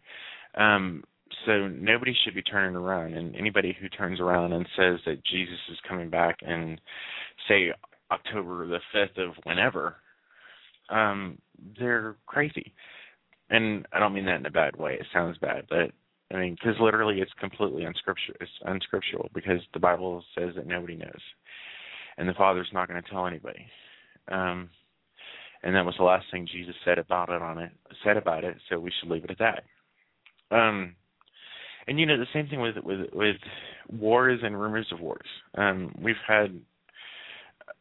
[0.56, 1.04] Um,
[1.46, 5.58] so nobody should be turning around, and anybody who turns around and says that Jesus
[5.70, 6.80] is coming back and
[7.48, 7.72] say
[8.10, 9.96] October the fifth of whenever,
[10.88, 11.38] um,
[11.78, 12.72] they're crazy.
[13.50, 14.94] And I don't mean that in a bad way.
[14.94, 15.92] It sounds bad, but
[16.34, 18.38] I mean, because literally it's completely unscriptural.
[18.40, 21.20] It's unscriptural because the Bible says that nobody knows,
[22.16, 23.66] and the Father's not going to tell anybody.
[24.28, 24.70] Um,
[25.62, 27.72] and that was the last thing Jesus said about it on it
[28.04, 28.56] said about it.
[28.68, 29.64] So we should leave it at that.
[30.56, 30.96] Um,
[31.86, 33.36] and you know the same thing with with with
[33.90, 35.26] wars and rumors of wars.
[35.56, 36.58] Um, we've had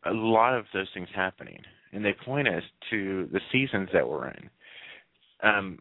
[0.05, 1.61] a lot of those things happening,
[1.93, 4.49] and they point us to the seasons that we're in.
[5.43, 5.79] Um,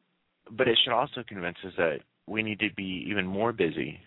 [0.50, 3.98] but it should also convince us that we need to be even more busy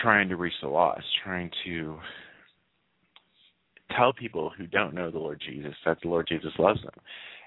[0.00, 1.98] trying to reach the lost, trying to
[3.96, 6.94] tell people who don't know the Lord Jesus that the Lord Jesus loves them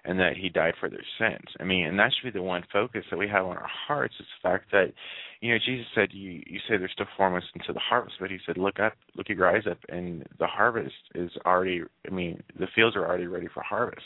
[0.06, 1.48] and that he died for their sins.
[1.60, 4.14] I mean, and that should be the one focus that we have on our hearts
[4.20, 4.94] is the fact that,
[5.42, 8.30] you know, Jesus said you you say there's still four months into the harvest, but
[8.30, 12.42] he said, Look up, look your eyes up and the harvest is already I mean,
[12.60, 14.06] the fields are already ready for harvest.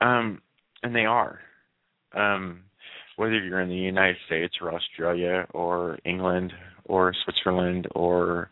[0.00, 0.42] Um
[0.82, 1.40] and they are.
[2.14, 2.62] Um
[3.16, 6.52] whether you're in the United States or Australia or England
[6.84, 8.50] or Switzerland or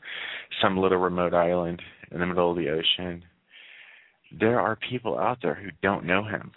[0.62, 3.22] some little remote island in the middle of the ocean,
[4.40, 6.53] there are people out there who don't know him.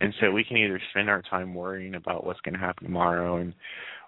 [0.00, 3.36] And so we can either spend our time worrying about what's going to happen tomorrow
[3.36, 3.54] and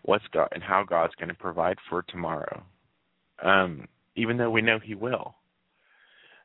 [0.03, 2.63] what's God and how God's going to provide for tomorrow,
[3.43, 5.35] um, even though we know He will.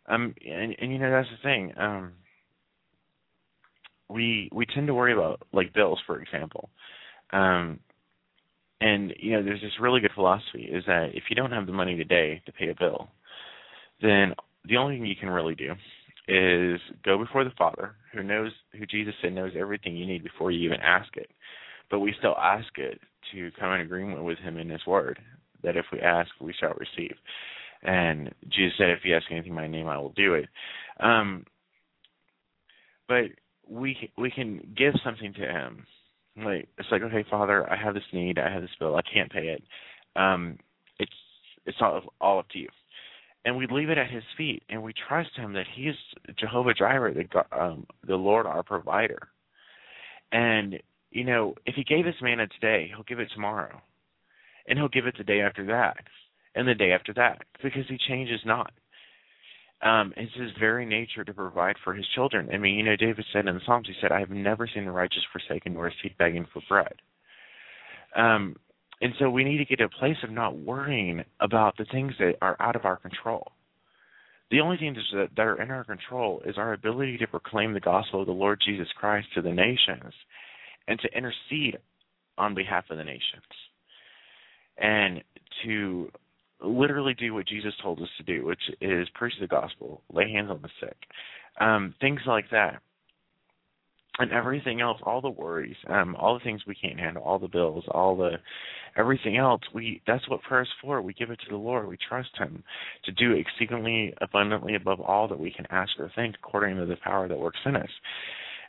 [0.08, 1.74] Um, and, and you know that's the thing.
[1.78, 2.14] Um,
[4.10, 6.70] we we tend to worry about like bills, for example.
[7.32, 7.80] Um,
[8.80, 11.74] and you know, there's this really good philosophy is that if you don't have the
[11.74, 13.10] money today to pay a bill,
[14.02, 14.34] then
[14.66, 15.74] the only thing you can really do
[16.28, 20.52] is go before the Father, who knows, who Jesus said knows everything you need before
[20.52, 21.30] you even ask it.
[21.92, 23.00] But we still ask it
[23.34, 25.20] to come in agreement with Him in His Word,
[25.64, 27.16] that if we ask, we shall receive.
[27.84, 30.48] And Jesus said, if you ask anything in my name, I will do it.
[31.00, 31.46] Um,
[33.08, 33.26] but
[33.70, 35.86] we we can give something to Him.
[36.38, 39.32] Like it's like, okay, Father, I have this need, I have this bill, I can't
[39.32, 39.64] pay it.
[40.16, 40.58] Um,
[41.00, 41.12] it's
[41.66, 42.70] it's all all up to you
[43.46, 45.96] and we leave it at his feet and we trust him that he is
[46.40, 49.28] Jehovah Jireh, the um, the Lord our provider.
[50.32, 53.82] And you know, if he gave us manna today, he'll give it tomorrow,
[54.68, 55.98] and he'll give it the day after that,
[56.56, 58.72] and the day after that, because he changes not.
[59.84, 62.50] Um, it's his very nature to provide for his children.
[62.54, 64.86] I mean, you know, David said in the Psalms, he said, "I have never seen
[64.86, 66.96] the righteous forsaken, nor his seed begging for bread."
[68.16, 68.56] Um,
[69.04, 72.14] and so we need to get to a place of not worrying about the things
[72.20, 73.52] that are out of our control.
[74.50, 78.22] The only things that, are in our control is our ability to proclaim the gospel
[78.22, 80.14] of the Lord Jesus Christ to the nations
[80.88, 81.80] and to intercede
[82.38, 83.44] on behalf of the nations
[84.78, 85.22] and
[85.66, 86.10] to
[86.62, 90.50] literally do what Jesus told us to do, which is preach the gospel, lay hands
[90.50, 90.96] on the sick,
[91.60, 92.82] um, things like that
[94.20, 97.48] and everything else, all the worries, um, all the things we can't handle, all the
[97.48, 98.34] bills, all the
[98.96, 101.02] everything else, we that's what prayer is for.
[101.02, 101.88] We give it to the Lord.
[101.88, 102.64] We trust Him
[103.06, 106.98] to do exceedingly abundantly above all that we can ask or think, according to the
[107.04, 107.90] power that works in us.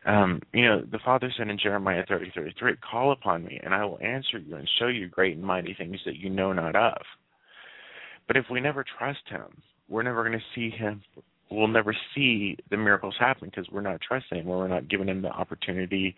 [0.07, 3.74] Um, you know, the Father said in Jeremiah thirty thirty three, Call upon me, and
[3.74, 6.76] I will answer you and show you great and mighty things that you know not
[6.76, 7.03] of.
[8.26, 11.03] But if we never trust Him, we're never going to see Him
[11.51, 15.09] we'll never see the miracles happen because we're not trusting him, or we're not giving
[15.09, 16.14] him the opportunity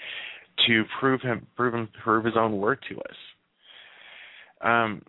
[0.67, 3.17] to prove him, prove him, prove his own word to us.
[4.61, 5.03] Um,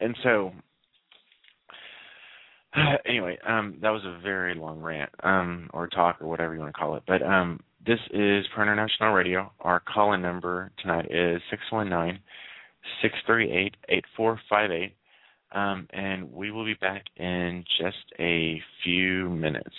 [0.00, 0.52] and so,
[3.06, 6.72] anyway, um, that was a very long rant, um, or talk, or whatever you want
[6.74, 7.02] to call it.
[7.06, 9.50] But um, this is Prayer International Radio.
[9.60, 12.20] Our call-in number tonight is six one nine
[13.00, 14.94] six three eight eight four five eight.
[15.54, 19.76] Um, and we will be back in just a few minutes.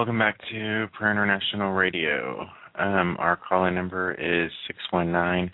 [0.00, 2.46] Welcome back to Prayer International Radio.
[2.74, 5.50] Um, our call-in number is six one nine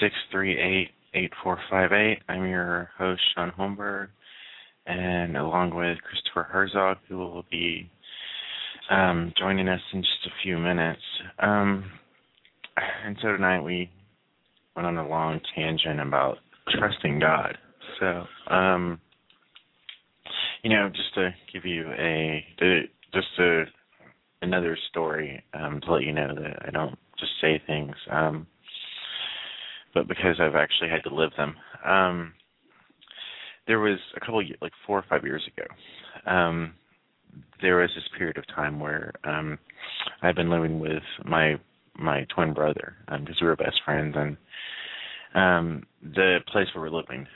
[0.00, 2.20] six three eight eight four five eight.
[2.28, 4.10] I'm your host, Shaun Holmberg,
[4.86, 7.90] and along with Christopher Herzog, who will be
[8.88, 11.02] um, joining us in just a few minutes.
[11.40, 11.90] Um,
[13.04, 13.90] and so tonight we
[14.76, 16.36] went on a long tangent about
[16.78, 17.58] trusting God.
[17.98, 19.00] So, um,
[20.62, 22.44] you know, just to give you a
[23.12, 23.64] just a
[24.42, 28.46] another story um, to let you know that I don't just say things, um,
[29.92, 31.56] but because I've actually had to live them.
[31.84, 32.32] Um,
[33.66, 35.66] there was a couple of, like four or five years ago.
[36.30, 36.74] Um,
[37.62, 39.58] there was this period of time where um,
[40.22, 41.56] I'd been living with my
[41.96, 44.36] my twin brother because um, we were best friends, and
[45.34, 47.26] um, the place where we're living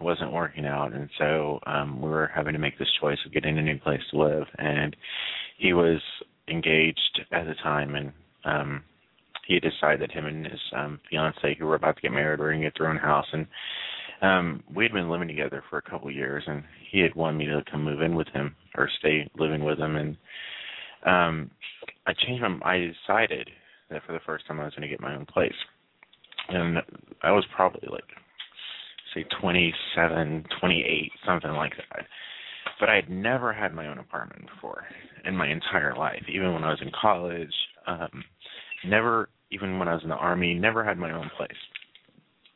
[0.00, 3.58] wasn't working out, and so um, we were having to make this choice of getting
[3.58, 4.46] a new place to live.
[4.58, 4.96] And
[5.58, 6.00] he was
[6.48, 8.12] engaged at the time, and
[8.44, 8.82] um,
[9.46, 12.50] he decided that him and his um, fiance, who were about to get married, were
[12.50, 13.26] going to get their own house.
[13.32, 13.46] And
[14.22, 17.38] um, we had been living together for a couple of years, and he had wanted
[17.38, 19.96] me to come move in with him or stay living with him.
[19.96, 20.16] And
[21.06, 21.50] um,
[22.06, 22.58] I changed my.
[22.64, 23.50] I decided
[23.90, 25.52] that for the first time I was going to get my own place,
[26.48, 26.78] and
[27.22, 28.04] I was probably like
[29.14, 32.06] say 27, 28, something like that.
[32.80, 34.84] But I had never had my own apartment before
[35.24, 37.52] in my entire life, even when I was in college.
[37.86, 38.24] Um,
[38.86, 41.50] never, even when I was in the army, never had my own place.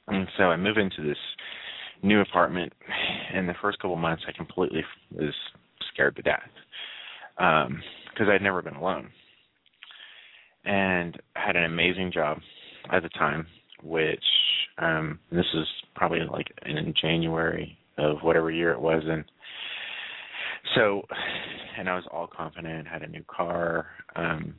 [0.08, 1.18] And so I moved into this
[2.02, 2.72] new apartment.
[3.34, 5.34] and the first couple months, I completely was
[5.92, 6.48] scared to death
[7.36, 7.66] because
[8.26, 9.10] um, I'd never been alone.
[10.64, 12.38] And had an amazing job
[12.92, 13.46] at the time,
[13.82, 14.24] which
[14.78, 19.24] um, this is probably like in January of whatever year it was, and
[20.74, 21.02] so,
[21.78, 24.54] and I was all confident, had a new car, um,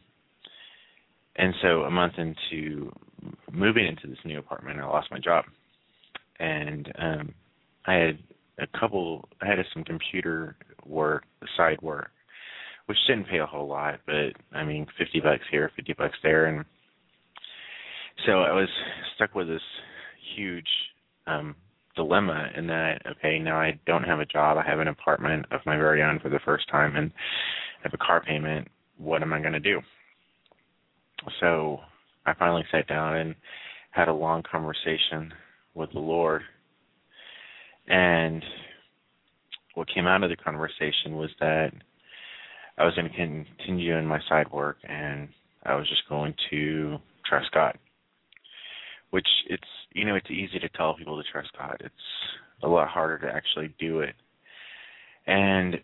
[1.36, 2.92] and so a month into
[3.52, 5.46] moving into this new apartment, I lost my job,
[6.40, 7.34] and um,
[7.86, 8.20] I had
[8.60, 10.56] a couple, I had some computer
[10.86, 11.24] work,
[11.56, 12.10] side work,
[12.88, 16.48] which didn't pay a whole lot, but I mean, fifty bucks here, fifty bucks there,
[16.48, 16.66] and
[18.26, 18.68] so I was
[19.16, 19.62] stuck with this
[20.36, 20.68] huge
[21.28, 21.56] um
[21.96, 24.58] dilemma in that okay now I don't have a job.
[24.58, 27.12] I have an apartment of my very own for the first time and
[27.80, 28.68] I have a car payment.
[28.98, 29.82] What am I going to do?
[31.40, 31.80] So
[32.26, 33.36] I finally sat down and
[33.92, 35.34] had a long conversation
[35.74, 36.42] with the Lord.
[37.88, 38.44] And
[39.76, 41.72] what came out of the conversation was that
[42.78, 45.30] I was going to continue in my side work and
[45.64, 47.78] I was just going to trust God
[49.12, 51.78] which it's you know it's easy to tell people to trust God.
[51.80, 51.94] It's
[52.64, 54.16] a lot harder to actually do it.
[55.28, 55.76] And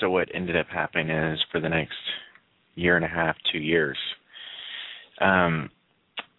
[0.00, 1.94] so what ended up happening is for the next
[2.74, 3.96] year and a half, two years,
[5.20, 5.70] um,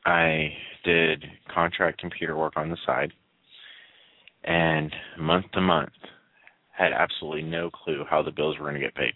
[0.06, 0.50] I
[0.84, 3.12] did contract computer work on the side,
[4.44, 5.92] and month to month
[6.72, 9.14] had absolutely no clue how the bills were going to get paid,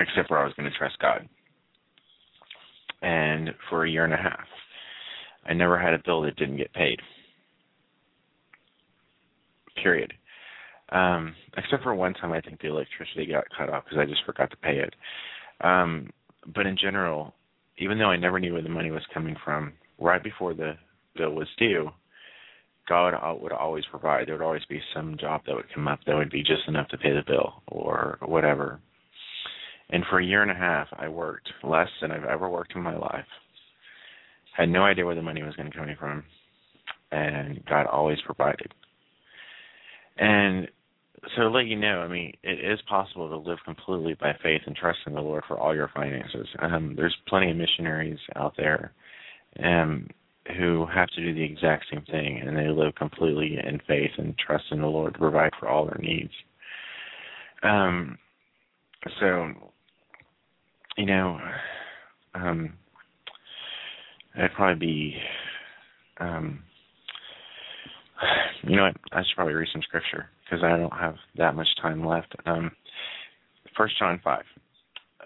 [0.00, 1.28] except for I was going to trust God.
[3.04, 4.46] And for a year and a half,
[5.44, 6.98] I never had a bill that didn't get paid.
[9.82, 10.14] Period.
[10.88, 14.24] Um, except for one time, I think the electricity got cut off because I just
[14.24, 14.94] forgot to pay it.
[15.60, 16.08] Um,
[16.54, 17.34] but in general,
[17.78, 20.72] even though I never knew where the money was coming from, right before the
[21.14, 21.90] bill was due,
[22.88, 24.28] God would always provide.
[24.28, 26.88] There would always be some job that would come up that would be just enough
[26.88, 28.80] to pay the bill or whatever.
[29.90, 32.82] And for a year and a half, I worked less than I've ever worked in
[32.82, 33.26] my life
[34.56, 36.24] had no idea where the money was going to come from,
[37.10, 38.72] and God always provided.
[40.16, 40.68] And
[41.34, 44.62] so to let you know, I mean, it is possible to live completely by faith
[44.66, 46.46] and trust in the Lord for all your finances.
[46.60, 48.92] Um, there's plenty of missionaries out there
[49.62, 50.08] um,
[50.56, 54.36] who have to do the exact same thing, and they live completely in faith and
[54.38, 56.32] trust in the Lord to provide for all their needs.
[57.64, 58.18] Um,
[59.18, 59.52] so,
[60.96, 61.38] you know,
[62.34, 62.74] um,
[64.36, 65.16] It'd probably be,
[66.18, 66.62] um,
[68.64, 68.96] you know what?
[69.12, 72.34] I should probably read some scripture because I don't have that much time left.
[72.46, 72.70] Um,
[73.76, 74.44] First John five.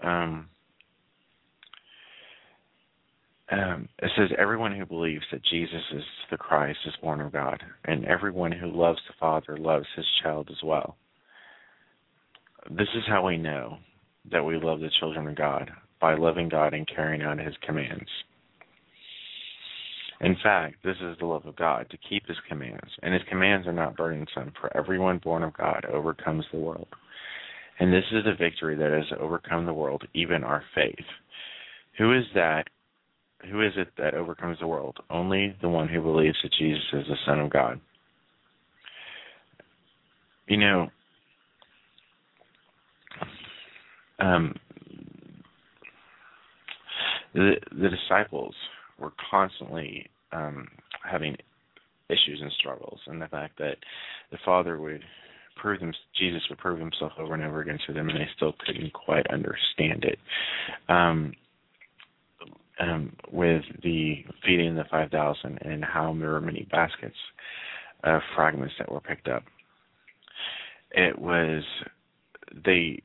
[0.02, 0.48] Um,
[3.50, 7.62] um, it says, Everyone who believes that Jesus is the Christ is born of God,
[7.84, 10.96] and everyone who loves the Father loves his child as well.
[12.70, 13.78] This is how we know
[14.30, 15.70] that we love the children of God
[16.00, 18.08] by loving God and carrying out his commands.
[20.20, 23.66] In fact, this is the love of God, to keep his commands, and his commands
[23.68, 26.88] are not burdensome, for everyone born of God overcomes the world.
[27.78, 31.06] And this is the victory that has overcome the world, even our faith.
[31.98, 32.64] Who is that?
[33.48, 34.96] Who is it that overcomes the world?
[35.08, 37.80] Only the one who believes that Jesus is the Son of God.
[40.48, 40.88] You know,
[44.18, 44.54] um,
[47.34, 48.54] the the disciples
[48.98, 50.68] were constantly um,
[51.10, 51.36] having
[52.08, 53.76] issues and struggles, and the fact that
[54.30, 55.02] the Father would
[55.56, 58.54] prove them, Jesus would prove himself over and over again to them, and they still
[58.64, 60.18] couldn't quite understand it.
[60.88, 61.32] Um,
[62.80, 67.16] um, with the feeding the 5,000 and how there were many baskets
[68.04, 69.42] of fragments that were picked up.
[70.92, 71.62] It was,
[72.64, 73.00] they,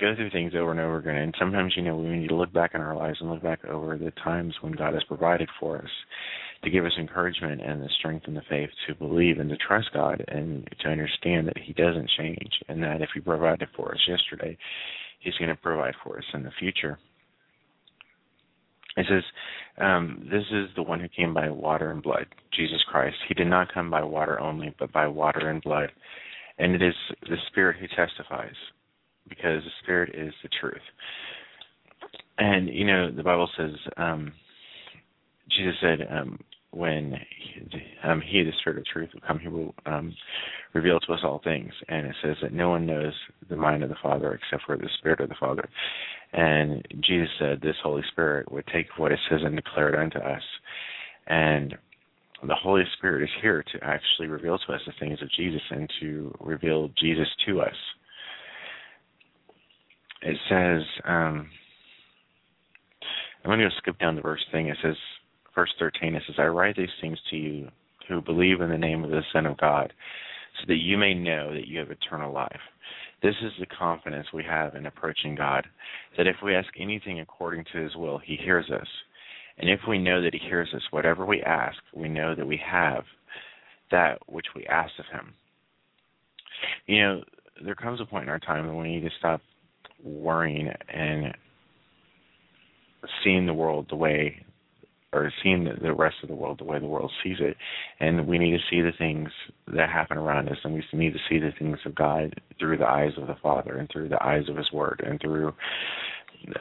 [0.00, 2.52] go through things over and over again, and sometimes, you know, we need to look
[2.52, 5.78] back in our lives and look back over the times when God has provided for
[5.78, 5.90] us
[6.64, 9.88] to give us encouragement and the strength and the faith to believe and to trust
[9.94, 14.00] God and to understand that He doesn't change and that if He provided for us
[14.08, 14.56] yesterday,
[15.20, 16.98] He's going to provide for us in the future.
[18.96, 19.22] It says,
[19.78, 23.16] um, This is the one who came by water and blood, Jesus Christ.
[23.28, 25.90] He did not come by water only, but by water and blood.
[26.58, 28.54] And it is the Spirit who testifies,
[29.30, 30.82] because the Spirit is the truth.
[32.38, 34.32] And, you know, the Bible says, um,
[35.48, 36.38] Jesus said, um,
[36.72, 37.62] when he,
[38.04, 40.14] um, he, the Spirit of Truth, will come, he will um,
[40.72, 41.72] reveal to us all things.
[41.88, 43.12] And it says that no one knows
[43.48, 45.68] the mind of the Father except for the Spirit of the Father.
[46.32, 50.18] And Jesus said this Holy Spirit would take what it says and declare it unto
[50.18, 50.42] us.
[51.26, 51.76] And
[52.46, 55.90] the Holy Spirit is here to actually reveal to us the things of Jesus and
[56.00, 57.74] to reveal Jesus to us.
[60.22, 61.48] It says, um,
[63.44, 64.68] I'm going to skip down the verse thing.
[64.68, 64.96] It says,
[65.54, 67.68] verse 13, it says, I write these things to you
[68.08, 69.92] who believe in the name of the Son of God,
[70.60, 72.60] so that you may know that you have eternal life.
[73.22, 75.66] This is the confidence we have in approaching God,
[76.16, 78.88] that if we ask anything according to his will, he hears us.
[79.58, 82.60] And if we know that he hears us, whatever we ask, we know that we
[82.64, 83.04] have
[83.90, 85.34] that which we asked of him.
[86.86, 87.24] You know,
[87.64, 89.40] there comes a point in our time when we need to stop
[90.04, 91.34] worrying and
[93.24, 94.44] seeing the world the way
[95.12, 97.56] or seeing the, rest of the world the way the world sees it.
[97.98, 99.28] And we need to see the things
[99.74, 102.86] that happen around us, and we need to see the things of God through the
[102.86, 105.52] eyes of the Father and through the eyes of His Word and through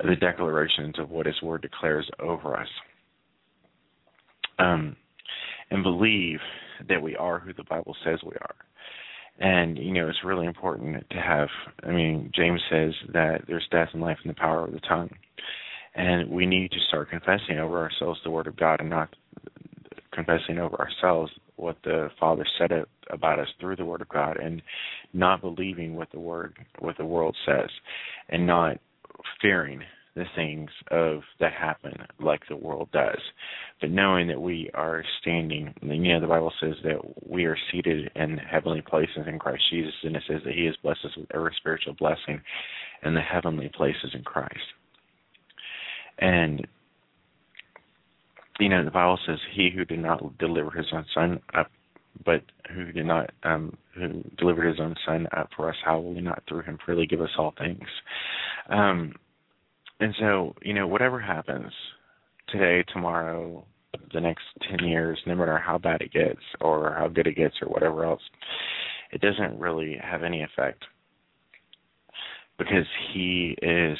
[0.03, 2.67] the declarations of what His Word declares over us.
[4.57, 4.95] Um,
[5.71, 6.39] and believe
[6.89, 8.55] that we are who the Bible says we are.
[9.39, 11.47] And, you know, it's really important to have,
[11.83, 15.09] I mean, James says that there's death and life in the power of the tongue.
[15.95, 19.15] And we need to start confessing over ourselves the word of God and not
[20.11, 22.71] confessing over ourselves what the Father said
[23.09, 24.61] about us through the word of God and
[25.13, 27.69] not believing what the word what the world says
[28.29, 28.77] and not
[29.41, 29.81] fearing
[30.15, 33.19] the things of that happen like the world does
[33.79, 36.97] but knowing that we are standing you know the bible says that
[37.27, 40.75] we are seated in heavenly places in christ jesus and it says that he has
[40.83, 42.41] blessed us with every spiritual blessing
[43.03, 44.57] in the heavenly places in christ
[46.19, 46.67] and
[48.59, 51.71] you know, the Bible says, "He who did not deliver his own son up,
[52.25, 52.43] but
[52.73, 56.21] who did not, um, who delivered his own son up for us, how will he
[56.21, 57.87] not through him freely give us all things?"
[58.67, 59.15] Um,
[59.99, 61.71] and so, you know, whatever happens
[62.49, 63.65] today, tomorrow,
[64.13, 67.55] the next ten years, no matter how bad it gets or how good it gets
[67.61, 68.21] or whatever else,
[69.11, 70.83] it doesn't really have any effect
[72.57, 73.97] because He is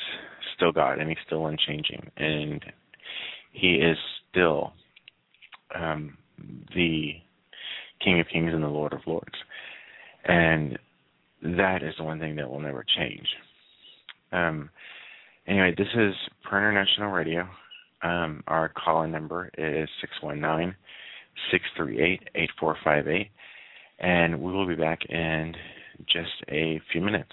[0.60, 2.64] still God and he's still unchanging and
[3.52, 3.98] he is
[4.30, 4.74] still
[5.74, 6.18] um,
[6.76, 7.14] the
[8.04, 9.36] King of Kings and the Lord of Lords.
[10.26, 10.78] And
[11.42, 13.28] that is the one thing that will never change.
[14.32, 14.70] Um,
[15.50, 17.48] anyway, this is Prayer International Radio.
[18.04, 20.76] Um, our call in number is 619
[21.52, 23.32] 638 8458.
[24.00, 25.54] And we will be back in
[26.06, 27.32] just a few minutes.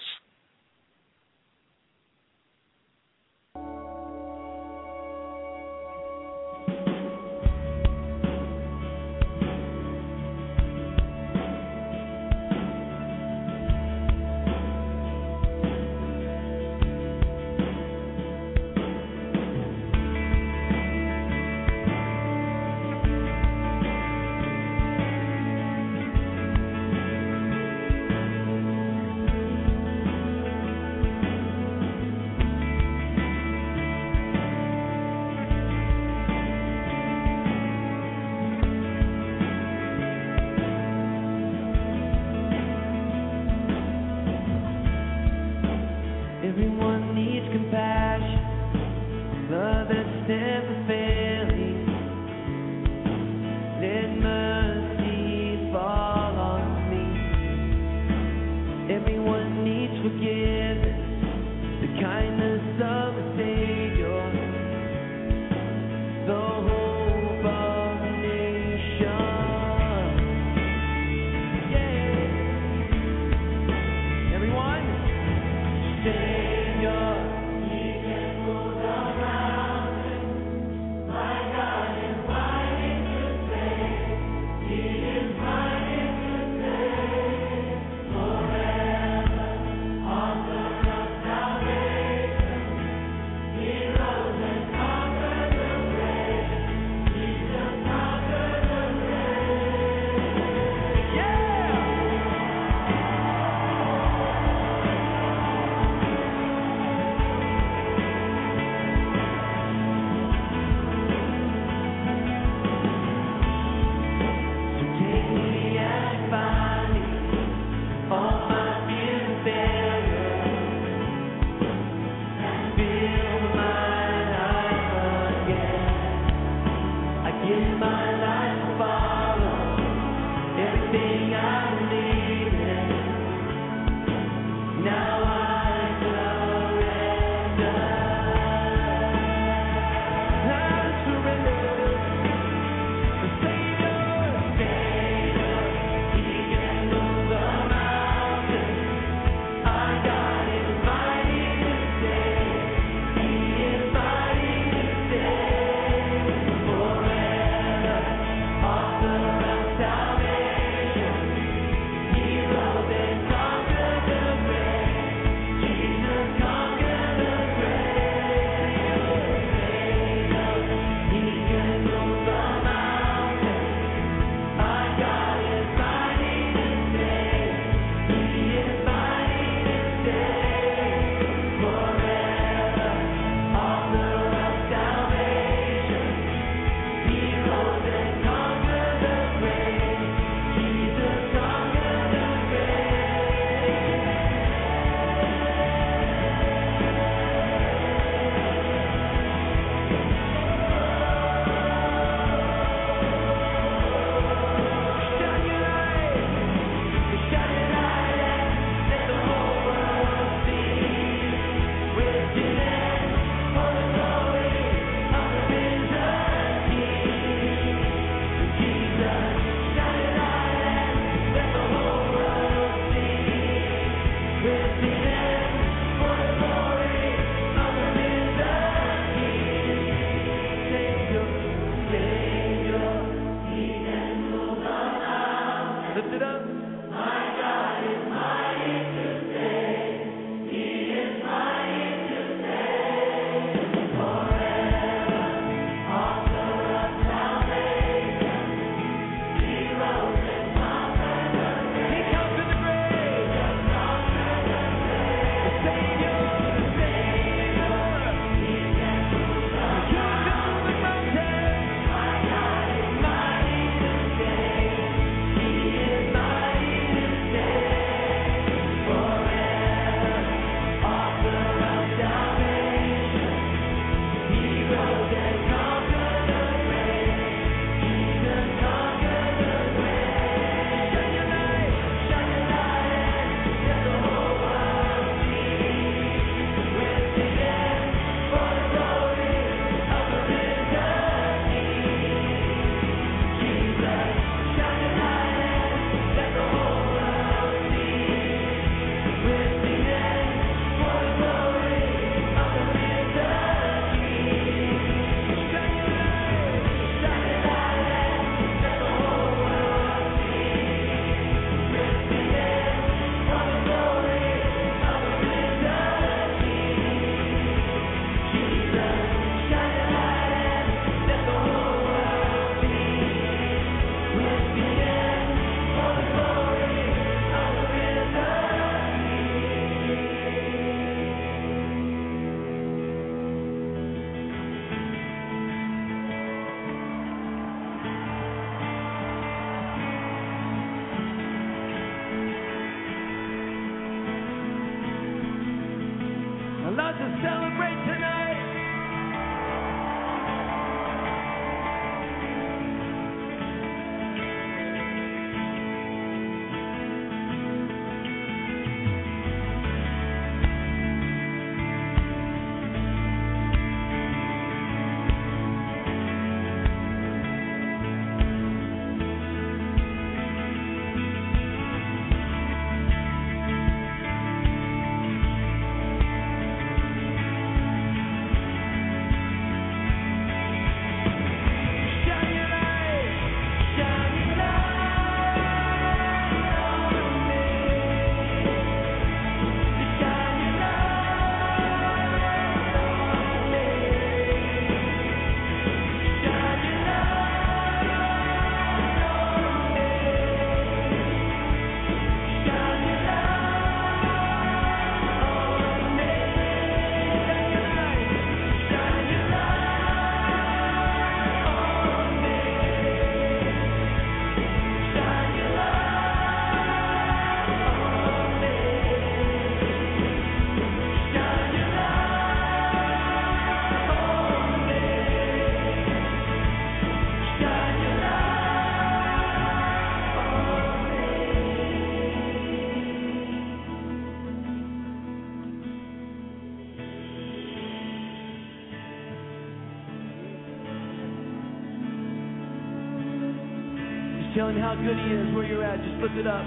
[444.47, 445.83] telling how good He is where you're at.
[445.83, 446.46] Just lift it up.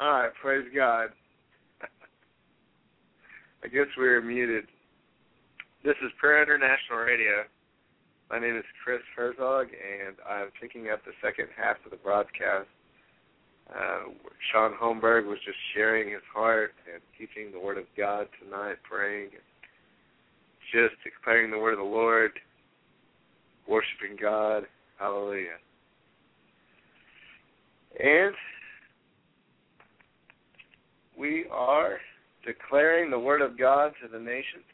[0.00, 1.08] All right, praise God.
[3.64, 4.64] I guess we are muted.
[5.84, 7.42] This is Prayer International Radio.
[8.30, 12.68] My name is Chris Herzog, and I'm picking up the second half of the broadcast.
[13.74, 14.14] Uh,
[14.52, 19.30] Shaun Holmberg was just sharing his heart and teaching the Word of God tonight, praying,
[20.72, 22.38] just declaring the Word of the Lord,
[23.66, 24.62] worshiping God.
[25.00, 25.58] Hallelujah.
[27.98, 28.34] And
[31.18, 31.98] we are
[32.46, 34.64] declaring the Word of God to the nations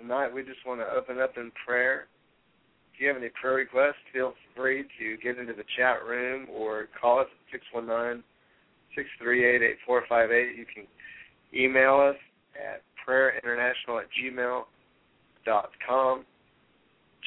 [0.00, 2.06] tonight we just want to open up in prayer.
[2.94, 6.88] If you have any prayer requests, feel free to get into the chat room or
[7.00, 8.24] call us at 619
[8.96, 10.56] 638 8458.
[10.56, 10.86] You can
[11.54, 12.16] email us
[12.56, 14.08] at prayerinternational at
[15.46, 16.24] gmail.com.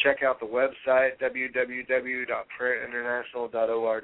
[0.03, 4.03] Check out the website, www.prayerinternational.org.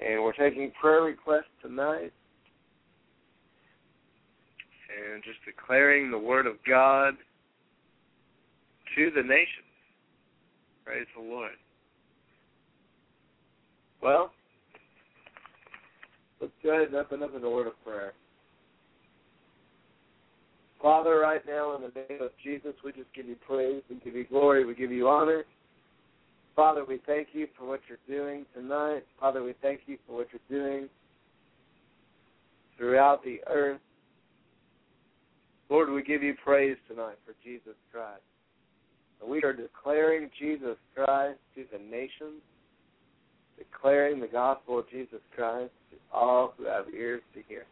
[0.00, 2.12] And we're taking prayer requests tonight
[4.88, 7.14] and just declaring the word of God
[8.96, 9.66] to the nations.
[10.84, 11.52] Praise the Lord.
[14.02, 14.30] Well,
[16.40, 18.12] let's go ahead and open up in the word of prayer.
[20.80, 24.14] Father, right now in the name of Jesus, we just give you praise, we give
[24.14, 25.44] you glory, we give you honor.
[26.58, 29.04] Father, we thank you for what you're doing tonight.
[29.20, 30.88] Father, we thank you for what you're doing
[32.76, 33.78] throughout the earth.
[35.70, 38.22] Lord, we give you praise tonight for Jesus Christ.
[39.24, 42.42] We are declaring Jesus Christ to the nations,
[43.56, 47.66] declaring the gospel of Jesus Christ to all who have ears to hear.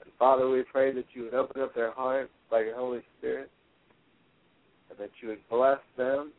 [0.00, 3.50] And Father, we pray that you would open up their hearts by your Holy Spirit,
[4.90, 6.30] and that you would bless them,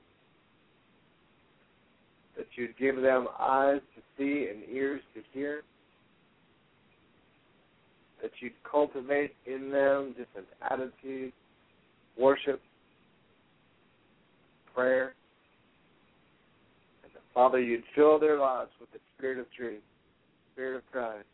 [2.45, 5.63] that you'd give them eyes to see and ears to hear
[8.21, 11.31] that you'd cultivate in them just an attitude,
[12.17, 12.61] worship,
[14.73, 15.13] prayer.
[17.03, 19.81] And that, Father, you'd fill their lives with the Spirit of truth,
[20.53, 21.25] Spirit of Christ,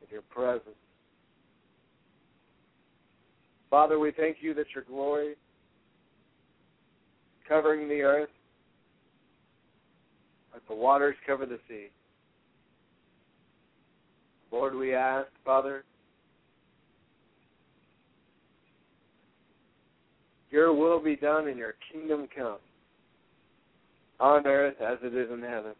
[0.00, 0.76] and your presence.
[3.70, 5.34] Father, we thank you that your glory
[7.48, 8.28] covering the earth
[10.54, 11.88] like the waters cover the sea.
[14.52, 15.84] Lord, we ask, Father,
[20.50, 22.58] your will be done and your kingdom come
[24.20, 25.72] on earth as it is in heaven.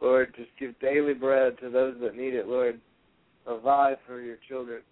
[0.00, 2.80] Lord, just give daily bread to those that need it, Lord.
[3.46, 4.82] Provide for your children.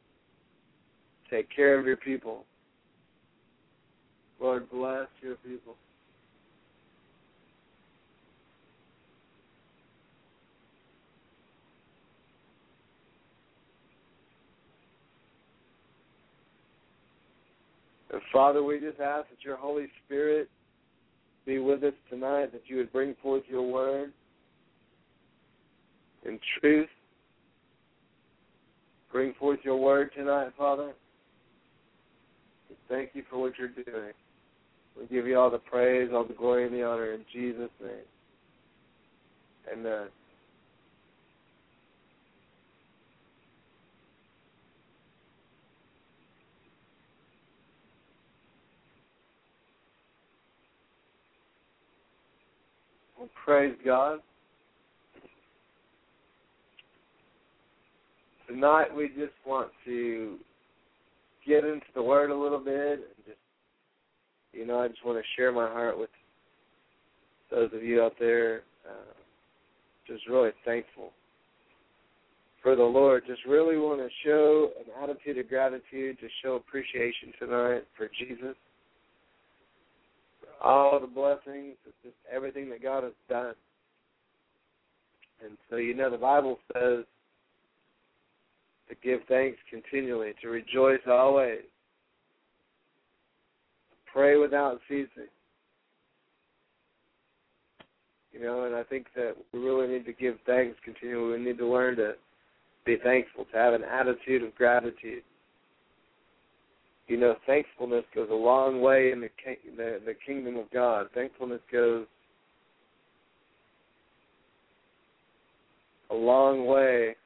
[1.28, 2.45] Take care of your people.
[4.41, 5.75] Lord, bless your people.
[18.21, 20.51] And Father, we just ask that your Holy Spirit
[21.47, 24.13] be with us tonight, that you would bring forth your word
[26.26, 26.88] in truth.
[29.11, 30.92] Bring forth your word tonight, Father.
[32.91, 34.13] Thank you for what you're doing.
[34.99, 37.91] We give you all the praise, all the glory, and the honor in Jesus' name.
[39.72, 40.09] Amen.
[53.21, 54.21] Well, praise God.
[58.49, 60.38] Tonight we just want to
[61.47, 63.37] get into the Word a little bit and just,
[64.55, 66.09] you know, I just want to share my heart with
[67.51, 68.63] those of you out there.
[68.88, 69.13] Uh,
[70.07, 71.11] just really thankful
[72.63, 73.25] for the Lord.
[73.26, 78.57] Just really want to show an attitude of gratitude, to show appreciation tonight for Jesus
[80.61, 83.54] all the blessings, just everything that God has done.
[85.45, 87.04] And so, you know, the Bible says
[88.88, 91.61] to give thanks continually, to rejoice always,
[93.91, 95.28] to pray without ceasing.
[98.32, 101.38] You know, and I think that we really need to give thanks continually.
[101.38, 102.14] We need to learn to
[102.84, 105.22] be thankful, to have an attitude of gratitude
[107.11, 109.28] you know, thankfulness goes a long way in the
[109.76, 111.08] the, the kingdom of God.
[111.12, 112.07] Thankfulness goes
[116.08, 117.16] a long way,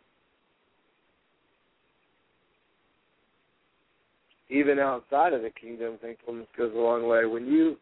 [4.48, 5.98] even outside of the kingdom.
[6.00, 7.26] Thankfulness goes a long way.
[7.26, 7.76] When you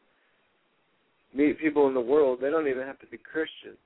[1.33, 3.79] meet people in the world, they don't even have to be Christians.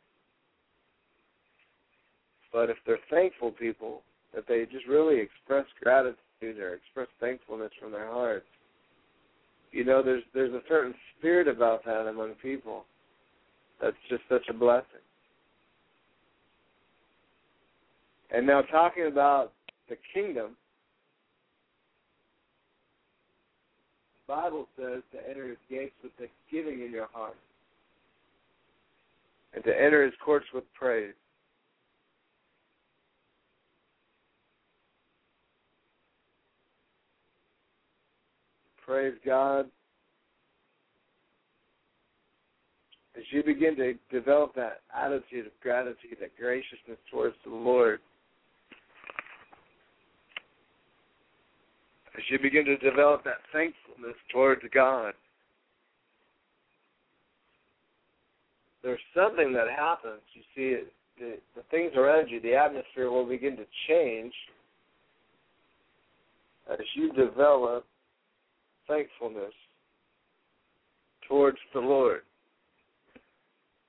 [2.51, 4.01] but if they're thankful people,
[4.34, 8.47] that they just really express gratitude or express thankfulness from their hearts,
[9.73, 12.85] You know, there's there's a certain spirit about that among people.
[13.81, 15.05] That's just such a blessing.
[18.31, 19.53] And now talking about
[19.89, 20.57] the kingdom,
[24.27, 27.37] the Bible says to enter his gates with thanksgiving in your heart.
[29.55, 31.15] And to enter his courts with praise.
[38.87, 39.67] Praise God.
[43.17, 47.99] As you begin to develop that attitude of gratitude, that graciousness towards the Lord,
[52.17, 55.15] as you begin to develop that thankfulness towards God,
[58.85, 60.21] there's something that happens.
[60.35, 60.85] You see,
[61.19, 64.33] the, the things around you, the atmosphere will begin to change
[66.71, 67.85] as you develop
[68.89, 69.53] thankfulness
[71.29, 72.23] towards the Lord.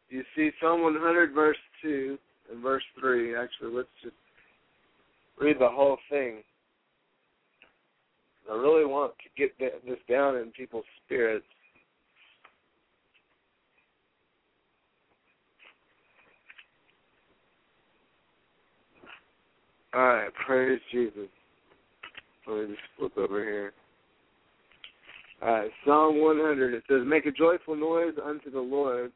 [0.09, 2.17] You see Psalm 100, verse 2
[2.51, 3.35] and verse 3.
[3.35, 4.15] Actually, let's just
[5.39, 6.37] read the whole thing.
[8.49, 11.45] I really want to get this down in people's spirits.
[19.93, 21.27] All right, praise Jesus.
[22.47, 23.73] Let me just flip over here.
[25.39, 26.73] Psalm 100.
[26.73, 29.11] It says, "Make a joyful noise unto the Lord,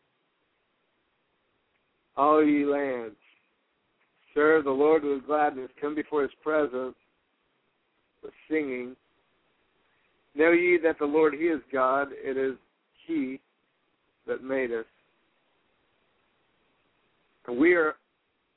[2.15, 3.17] all ye lands.
[4.33, 5.71] Serve the Lord with gladness.
[5.79, 6.95] Come before His presence
[8.21, 8.95] with singing.
[10.35, 12.09] Know ye that the Lord He is God.
[12.11, 12.55] It is
[13.05, 13.39] He
[14.27, 14.85] that made us,
[17.47, 17.95] and we are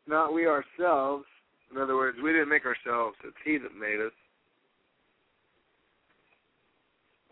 [0.06, 1.24] not we ourselves.
[1.72, 3.16] In other words, we didn't make ourselves.
[3.24, 4.12] It's He that made us."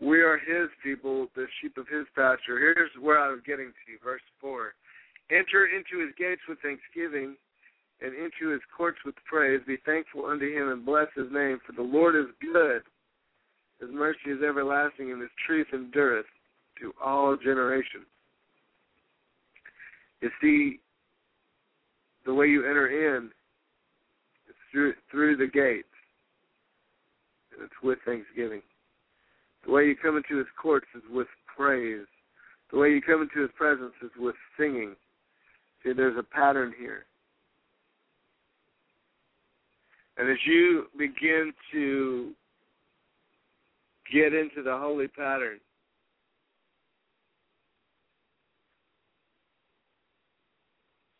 [0.03, 2.59] We are his people, the sheep of his pasture.
[2.59, 4.73] Here's where I was getting to, verse 4.
[5.31, 7.37] Enter into his gates with thanksgiving
[8.01, 9.61] and into his courts with praise.
[9.65, 12.81] Be thankful unto him and bless his name, for the Lord is good.
[13.79, 16.25] His mercy is everlasting, and his truth endureth
[16.81, 18.05] to all generations.
[20.19, 20.79] You see,
[22.25, 23.27] the way you enter in
[24.49, 25.87] is through, through the gates,
[27.53, 28.61] and it's with thanksgiving.
[29.65, 32.05] The way you come into his courts is with praise.
[32.71, 34.95] The way you come into his presence is with singing.
[35.83, 37.05] See, there's a pattern here.
[40.17, 42.31] And as you begin to
[44.11, 45.59] get into the holy pattern,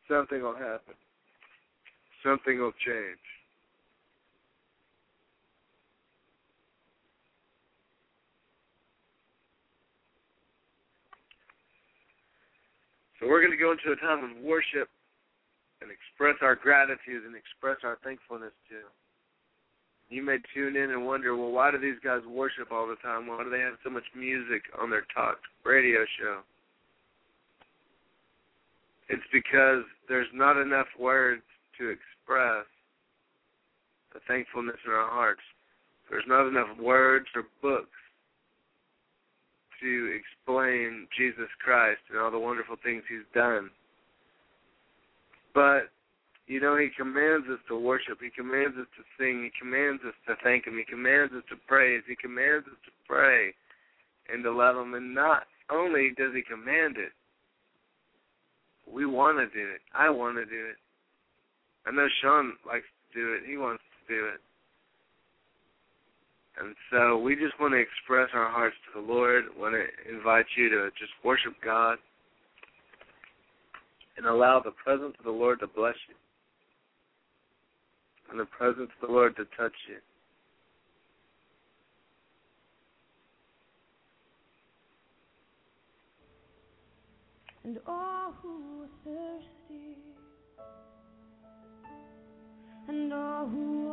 [0.07, 0.94] something will happen.
[2.24, 3.18] Something will change.
[13.24, 14.91] So we're going to go into a time of worship
[15.80, 18.84] and express our gratitude and express our thankfulness to.
[20.14, 23.28] You may tune in and wonder, well, why do these guys worship all the time?
[23.28, 26.44] Why do they have so much music on their talk radio show?
[29.08, 31.44] It's because there's not enough words
[31.80, 32.68] to express
[34.14, 35.41] the thankfulness in our hearts.
[36.10, 38.02] There's not enough words or books
[39.84, 43.69] to explain Jesus Christ and all the wonderful things he's done.
[45.53, 45.91] But,
[46.47, 48.18] you know, he commands us to worship.
[48.23, 49.43] He commands us to sing.
[49.43, 50.77] He commands us to thank him.
[50.77, 52.01] He commands us to praise.
[52.07, 53.53] He commands us to pray
[54.31, 54.93] and to love him.
[54.95, 57.11] And not only does he command it,
[58.89, 59.81] we want to do it.
[59.93, 60.77] I want to do it.
[61.85, 63.41] I know Shaun likes to do it.
[63.47, 64.39] He wants to do it.
[66.59, 70.45] And so we just want to express our hearts to the Lord, want to invite
[70.55, 71.97] you to just worship God
[74.17, 76.15] and allow the presence of the Lord to bless you
[78.34, 79.97] and the presence of the Lord to touch you.
[87.63, 89.97] And all who are thirsty,
[92.89, 93.93] and all who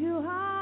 [0.00, 0.57] are Keep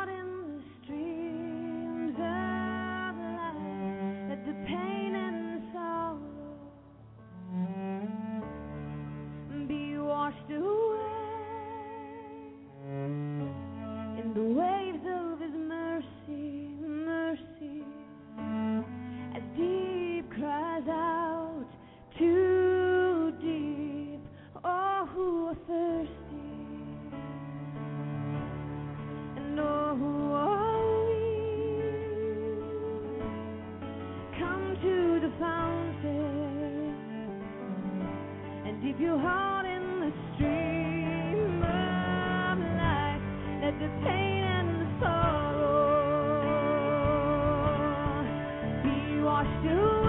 [49.63, 50.06] be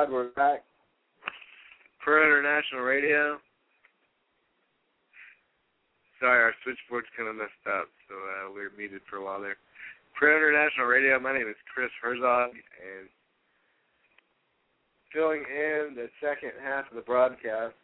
[0.00, 0.64] God, we're back.
[2.00, 3.36] Prayer International Radio.
[6.18, 9.42] Sorry, our switchboard's kind of messed up, so uh, we were muted for a while
[9.42, 9.60] there.
[10.16, 11.20] Prayer International Radio.
[11.20, 13.12] My name is Chris Herzog, and
[15.12, 17.76] filling in the second half of the broadcast.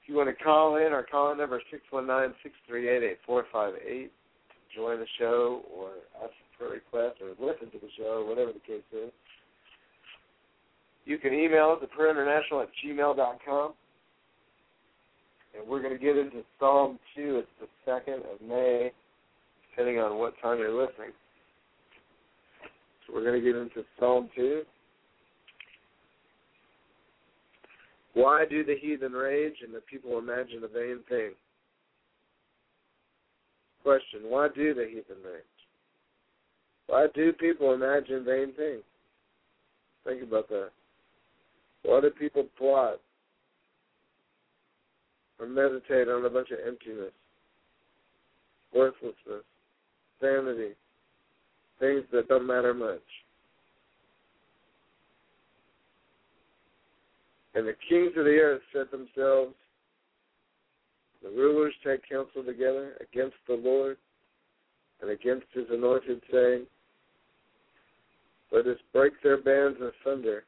[0.00, 2.54] If you want to call in, our call in number is six one nine six
[2.66, 4.08] three eight eight four five eight
[4.48, 5.90] to join the show or
[6.24, 9.12] ask for a request or listen to the show, whatever the case is.
[11.04, 13.72] You can email us at prayerinternational at gmail.com.
[15.54, 17.42] And we're going to get into Psalm 2.
[17.42, 18.90] It's the 2nd of May,
[19.70, 21.10] depending on what time you're listening.
[23.06, 24.62] So we're going to get into Psalm 2.
[28.14, 31.30] Why do the heathen rage and the people imagine a vain thing?
[33.82, 35.42] Question Why do the heathen rage?
[36.86, 38.82] Why do people imagine vain things?
[40.04, 40.70] Think about that.
[41.84, 43.00] Why do people plot
[45.38, 47.12] or meditate on a bunch of emptiness,
[48.74, 49.44] worthlessness,
[50.20, 50.74] vanity,
[51.80, 53.00] things that don't matter much?
[57.54, 59.54] And the kings of the earth set themselves,
[61.22, 63.96] the rulers take counsel together against the Lord
[65.00, 66.66] and against his anointed, saying,
[68.52, 70.44] Let us break their bands asunder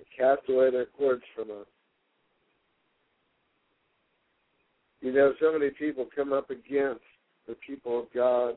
[0.00, 1.66] and cast away their cords from us.
[5.02, 7.00] You know, so many people come up against
[7.46, 8.54] the people of God,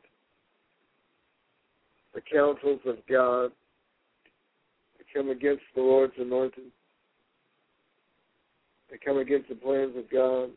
[2.13, 3.51] the counsels of God.
[4.97, 6.71] They come against the Lord's anointing,
[8.89, 10.49] They come against the plans of God.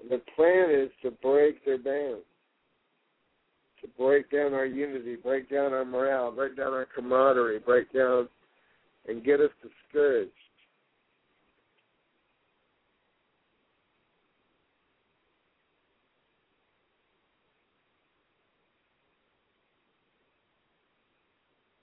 [0.00, 2.24] And the plan is to break their bands,
[3.82, 8.28] to break down our unity, break down our morale, break down our camaraderie, break down
[9.06, 10.32] and get us discouraged.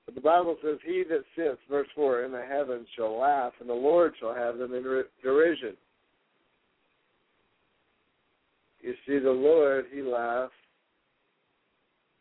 [0.06, 3.70] But the Bible says, He that sits, verse 4, in the heavens shall laugh, and
[3.70, 4.84] the Lord shall have them in
[5.24, 5.78] derision.
[8.82, 10.54] You see, the Lord, He laughs,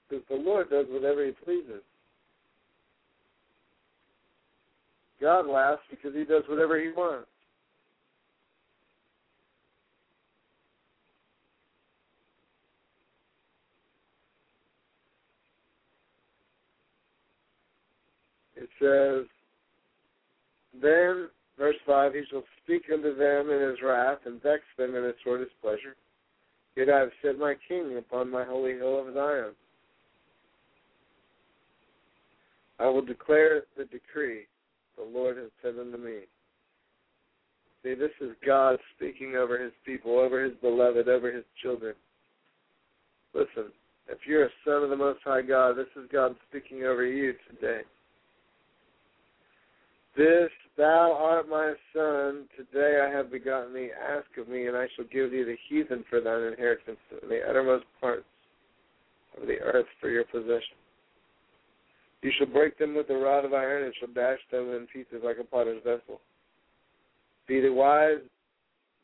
[0.09, 1.83] because the Lord does whatever He pleases.
[5.21, 7.29] God laughs because He does whatever He wants.
[18.57, 19.27] It says,
[20.81, 21.29] Then,
[21.59, 25.15] verse 5, He shall speak unto them in His wrath and vex them in His
[25.25, 25.97] sore displeasure.
[26.77, 29.53] Yet I have set my king upon my holy hill of Zion.
[32.79, 34.47] I will declare the decree
[35.01, 36.21] the Lord has said unto me.
[37.83, 41.95] See, this is God speaking over his people, over his beloved, over his children.
[43.33, 43.73] Listen,
[44.09, 47.35] if you're a son of the Most High God, this is God speaking over you
[47.49, 47.81] today.
[50.17, 54.87] This, thou art my son, today I have begotten thee, ask of me, and I
[54.95, 58.25] shall give thee the heathen for thine inheritance, and the uttermost parts
[59.41, 60.80] of the earth for your possession.
[62.23, 65.23] You shall break them with a rod of iron, and shall dash them in pieces
[65.25, 66.21] like a potter's vessel.
[67.49, 68.19] Be the wise,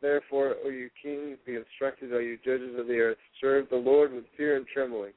[0.02, 3.16] therefore, O you kings, be instructed, O you judges of the earth.
[3.40, 5.12] Serve the Lord with fear and trembling.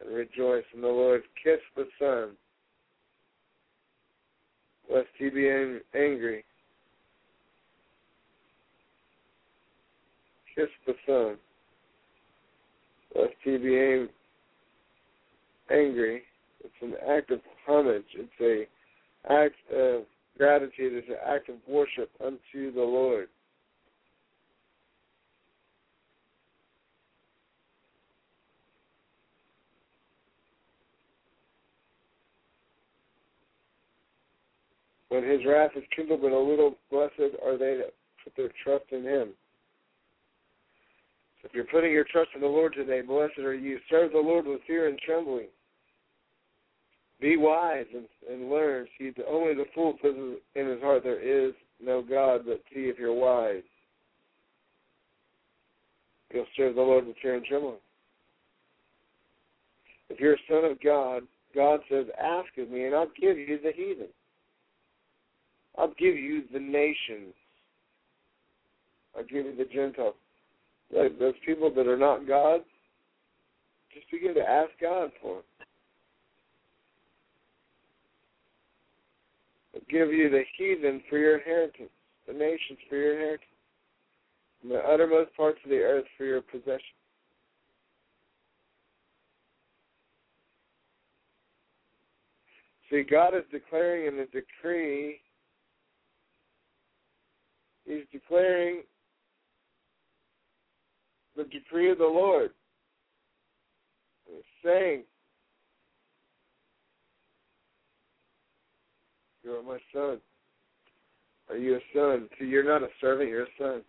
[0.00, 1.22] and rejoice in the Lord.
[1.42, 2.30] Kiss the Son,
[4.92, 5.48] lest he be
[5.94, 6.44] angry.
[10.54, 11.36] Kiss the Son,
[13.14, 13.76] lest he be
[15.70, 16.22] angry.
[16.64, 18.04] It's an act of homage.
[18.14, 20.02] It's a act of
[20.36, 20.92] gratitude.
[20.94, 23.28] It's an act of worship unto the Lord.
[35.08, 38.84] When his wrath is kindled but a little, blessed are they that put their trust
[38.90, 39.28] in him.
[41.40, 43.78] So if you're putting your trust in the Lord today, blessed are you.
[43.88, 45.46] Serve the Lord with fear and trembling.
[47.20, 48.86] Be wise and, and learn.
[48.98, 50.14] See, only the fool says
[50.54, 53.62] in his heart, There is no God, but see if you're wise.
[56.32, 57.76] You'll serve the Lord with fear and trembling.
[60.10, 61.22] If you're a son of God,
[61.54, 64.08] God says, Ask of me, and I'll give you the heathen.
[65.78, 67.34] I'll give you the nations.
[69.16, 70.14] I'll give you the Gentiles.
[70.94, 72.60] Like those people that are not God,
[73.92, 75.42] just begin to ask God for them.
[79.88, 81.90] Give you the heathen for your inheritance,
[82.26, 83.48] the nations for your inheritance,
[84.62, 86.80] and the uttermost parts of the earth for your possession.
[92.90, 95.20] See, God is declaring in the decree
[97.86, 98.82] He's declaring
[101.36, 102.50] the decree of the Lord.
[104.26, 105.04] He's saying,
[109.46, 110.18] You are my son.
[111.48, 112.28] Are you a son?
[112.36, 113.82] See, you're not a servant, you're a son.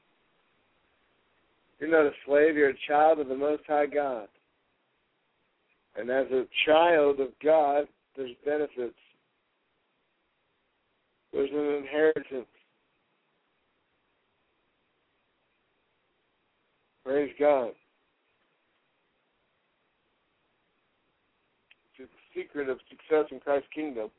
[1.80, 4.28] You're not a slave, you're a child of the Most High God.
[5.96, 8.94] And as a child of God, there's benefits.
[11.34, 12.46] There's an inheritance.
[17.04, 17.72] Praise God.
[21.98, 24.12] It's the secret of success in Christ's kingdom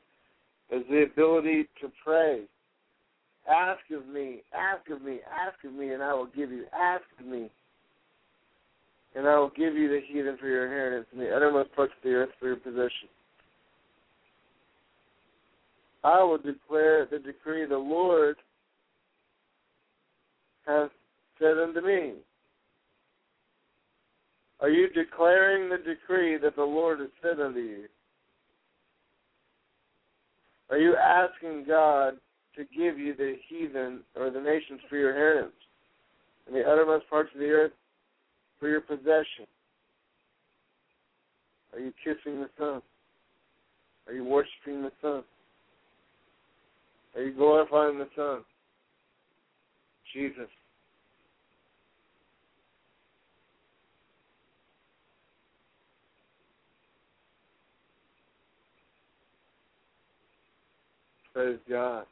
[0.71, 2.43] is the ability to pray.
[3.49, 6.65] Ask of me, ask of me, ask of me, and I will give you.
[6.73, 7.49] Ask of me,
[9.15, 12.03] and I will give you the heathen for your inheritance and the uttermost parts of
[12.03, 13.09] the earth for your possession.
[16.03, 18.37] I will declare the decree the Lord
[20.65, 20.89] has
[21.39, 22.13] said unto me.
[24.61, 27.85] Are you declaring the decree that the Lord has said unto you?
[30.69, 32.15] Are you asking God
[32.55, 35.53] to give you the heathen or the nations for your inheritance
[36.47, 37.71] and the uttermost parts of the earth
[38.59, 39.47] for your possession?
[41.73, 42.81] Are you kissing the Son?
[44.07, 45.23] Are you worshiping the Son?
[47.15, 48.43] Are you glorifying the Son?
[50.13, 50.49] Jesus.
[61.39, 62.03] Praise God.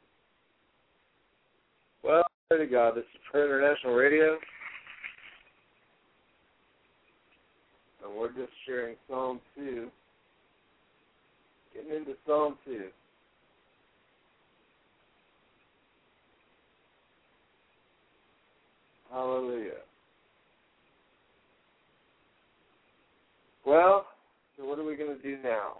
[2.02, 2.94] Well, pray to God.
[2.94, 4.38] This is Prayer International Radio.
[8.02, 9.88] And we're just sharing Psalm 2.
[11.74, 12.84] Getting into Psalm 2.
[19.12, 19.72] Hallelujah.
[23.66, 24.06] Well,
[24.56, 25.72] so what are we going to do now?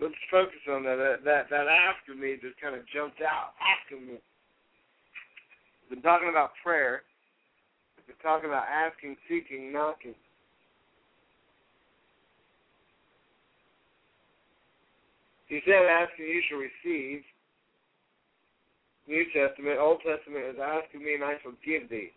[0.00, 0.96] Let's focus on that.
[0.96, 3.52] That that, that after me just kind of jumped out.
[3.60, 4.18] After me.
[5.88, 7.02] We've been talking about prayer.
[7.96, 10.14] We've been talking about asking, seeking, knocking.
[15.46, 17.22] He said, "Asking, you shall receive."
[19.08, 22.12] New Testament, Old Testament is asking me, and I shall give thee.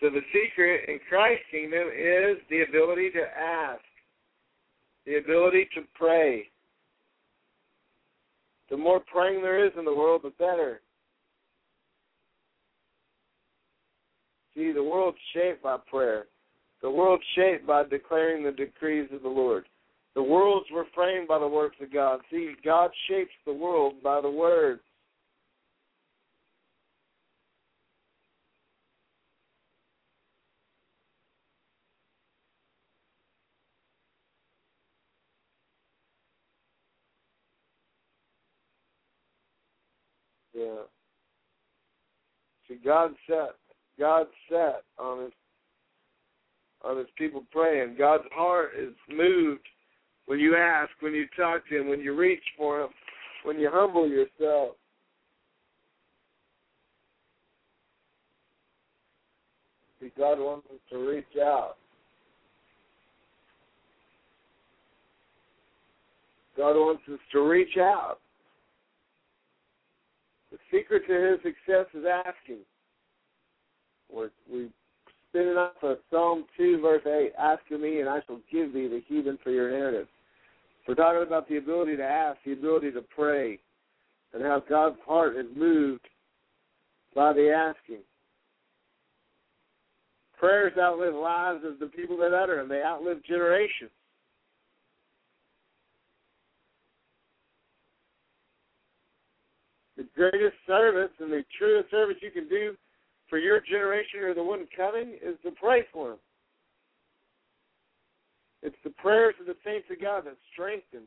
[0.00, 3.80] So the secret in Christ's kingdom is the ability to ask
[5.08, 6.44] the ability to pray.
[8.68, 10.82] The more praying there is in the world, the better.
[14.54, 16.26] See, the world's shaped by prayer.
[16.82, 19.64] The world's shaped by declaring the decrees of the Lord.
[20.14, 22.20] The worlds were framed by the works of God.
[22.30, 24.80] See, God shapes the world by the Word.
[42.84, 43.08] Yeah.
[43.26, 43.34] See,
[43.98, 45.32] God sat on his
[46.84, 47.96] on his people praying.
[47.98, 49.66] God's heart is moved
[50.26, 52.90] when you ask, when you talk to him, when you reach for him,
[53.44, 54.76] when you humble yourself.
[60.00, 61.76] See, God wants us to reach out.
[66.56, 68.18] God wants us to reach out.
[70.72, 72.58] Secret to his success is asking.
[74.12, 74.70] We're, we
[75.28, 77.32] spin it up for Psalm 2, verse 8.
[77.38, 80.08] Ask of me, and I shall give thee the heathen for your inheritance.
[80.86, 83.58] We're talking about the ability to ask, the ability to pray,
[84.32, 86.06] and how God's heart is moved
[87.14, 88.02] by the asking.
[90.38, 92.68] Prayers outlive lives of the people that utter them.
[92.68, 93.90] They outlive generations.
[100.18, 102.74] Greatest service and the truest service you can do
[103.30, 106.18] for your generation or the one coming is to pray for them.
[108.62, 111.06] It's the prayers of the saints of God that strengthen.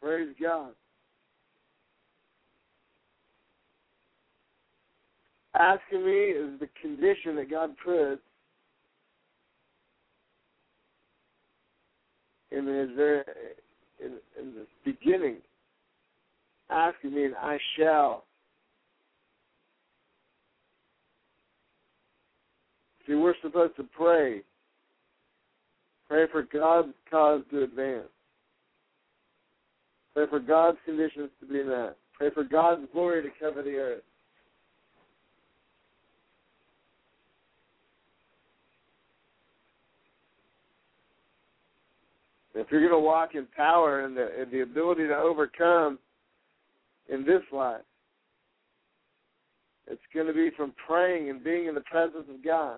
[0.00, 0.70] Praise God.
[5.58, 8.22] Asking me is the condition that God puts
[12.50, 13.22] in his very
[14.00, 15.36] in, in the beginning.
[16.70, 18.24] Asking me and I shall.
[23.06, 24.42] See, we're supposed to pray.
[26.08, 28.08] Pray for God's cause to advance.
[30.14, 31.96] Pray for God's conditions to be met.
[32.14, 34.02] Pray for God's glory to cover the earth.
[42.60, 45.98] If you're going to walk in power and the, and the ability to overcome
[47.08, 47.80] in this life,
[49.86, 52.76] it's going to be from praying and being in the presence of God.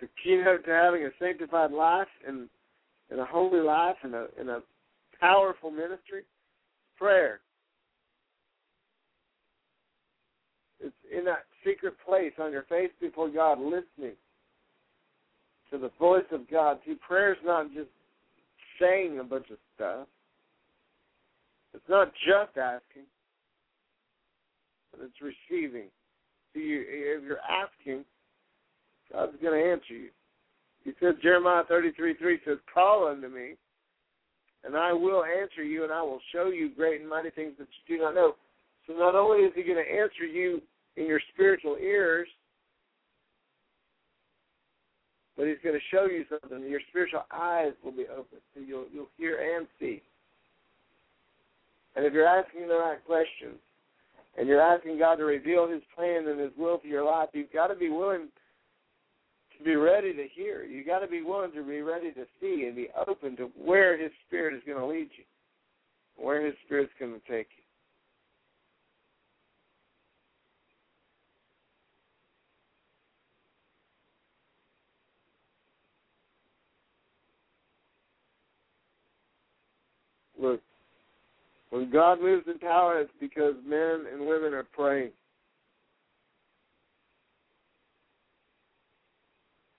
[0.00, 2.48] The keynote to having a sanctified life and,
[3.08, 4.62] and a holy life and a, and a
[5.20, 6.24] powerful ministry,
[6.98, 7.38] prayer.
[10.80, 14.16] It's in that secret place on your face before God, listening
[15.70, 16.78] to the voice of God.
[16.86, 17.88] See, prayer is not just
[18.80, 20.06] saying a bunch of stuff.
[21.74, 23.06] It's not just asking,
[24.92, 25.88] but it's receiving.
[26.52, 28.04] See, you, if you're asking,
[29.12, 30.10] God's going to answer you.
[30.84, 33.54] He said, Jeremiah 33 3 says, Call unto me,
[34.64, 37.66] and I will answer you, and I will show you great and mighty things that
[37.86, 38.34] you do not know.
[38.86, 40.60] So not only is He going to answer you
[40.96, 42.28] in your spiritual ears,
[45.36, 46.68] but He's going to show you something.
[46.68, 50.02] Your spiritual eyes will be open, so you'll you'll hear and see.
[51.96, 53.58] And if you're asking the right questions,
[54.36, 57.52] and you're asking God to reveal His plan and His will for your life, you've
[57.52, 58.28] got to be willing
[59.56, 60.64] to be ready to hear.
[60.64, 63.96] You've got to be willing to be ready to see and be open to where
[63.96, 65.24] His Spirit is going to lead you,
[66.16, 67.62] where His Spirit's going to take you.
[80.36, 80.60] Look,
[81.74, 85.10] when God moves in power, it's because men and women are praying.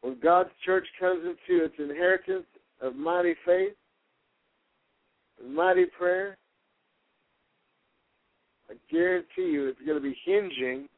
[0.01, 2.47] When God's church comes into its inheritance
[2.81, 3.75] of mighty faith,
[5.47, 6.35] mighty prayer,
[8.69, 10.89] I guarantee you it's going to be hinging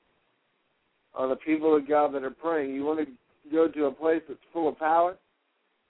[1.13, 2.73] on the people of God that are praying.
[2.73, 5.11] You want to go to a place that's full of power?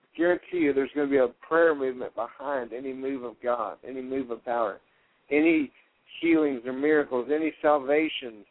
[0.04, 3.78] I guarantee you there's going to be a prayer movement behind any move of God,
[3.88, 4.82] any move of power,
[5.30, 5.72] any
[6.22, 8.45] healings or miracles, any salvations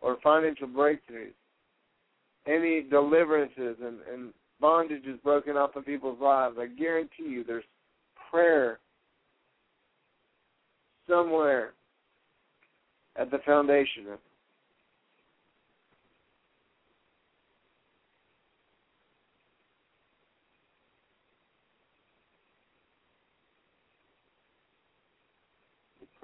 [0.00, 1.32] or financial breakthroughs,
[2.46, 4.32] any deliverances and, and
[4.62, 6.56] bondages broken off of people's lives.
[6.58, 7.64] I guarantee you there's
[8.30, 8.78] prayer
[11.08, 11.72] somewhere
[13.16, 14.20] at the foundation of it.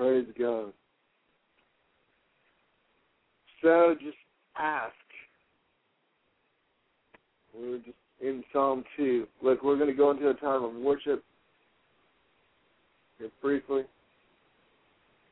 [0.01, 0.73] Praise God.
[3.63, 4.17] So just
[4.59, 4.95] ask.
[7.55, 7.91] We're just
[8.23, 9.27] in Psalm 2.
[9.43, 11.23] Look, we're going to go into a time of worship
[13.19, 13.83] here briefly.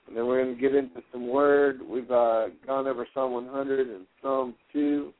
[0.06, 1.80] And then we're going to get into some word.
[1.88, 5.14] We've uh, gone over Psalm 100 and Psalm 2.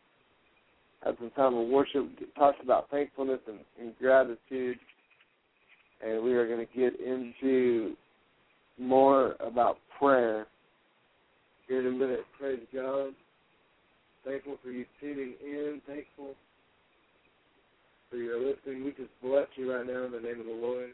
[1.02, 2.06] had some time of worship,
[2.36, 4.76] talked about thankfulness and, and gratitude,
[6.06, 7.96] and we are going to get into
[8.78, 10.46] more about prayer
[11.66, 12.24] here in a minute.
[12.38, 13.12] Praise God.
[14.24, 15.80] Thankful for you tuning in.
[15.86, 16.34] Thankful
[18.10, 18.84] for your listening.
[18.84, 20.90] We just bless you right now in the name of the Lord.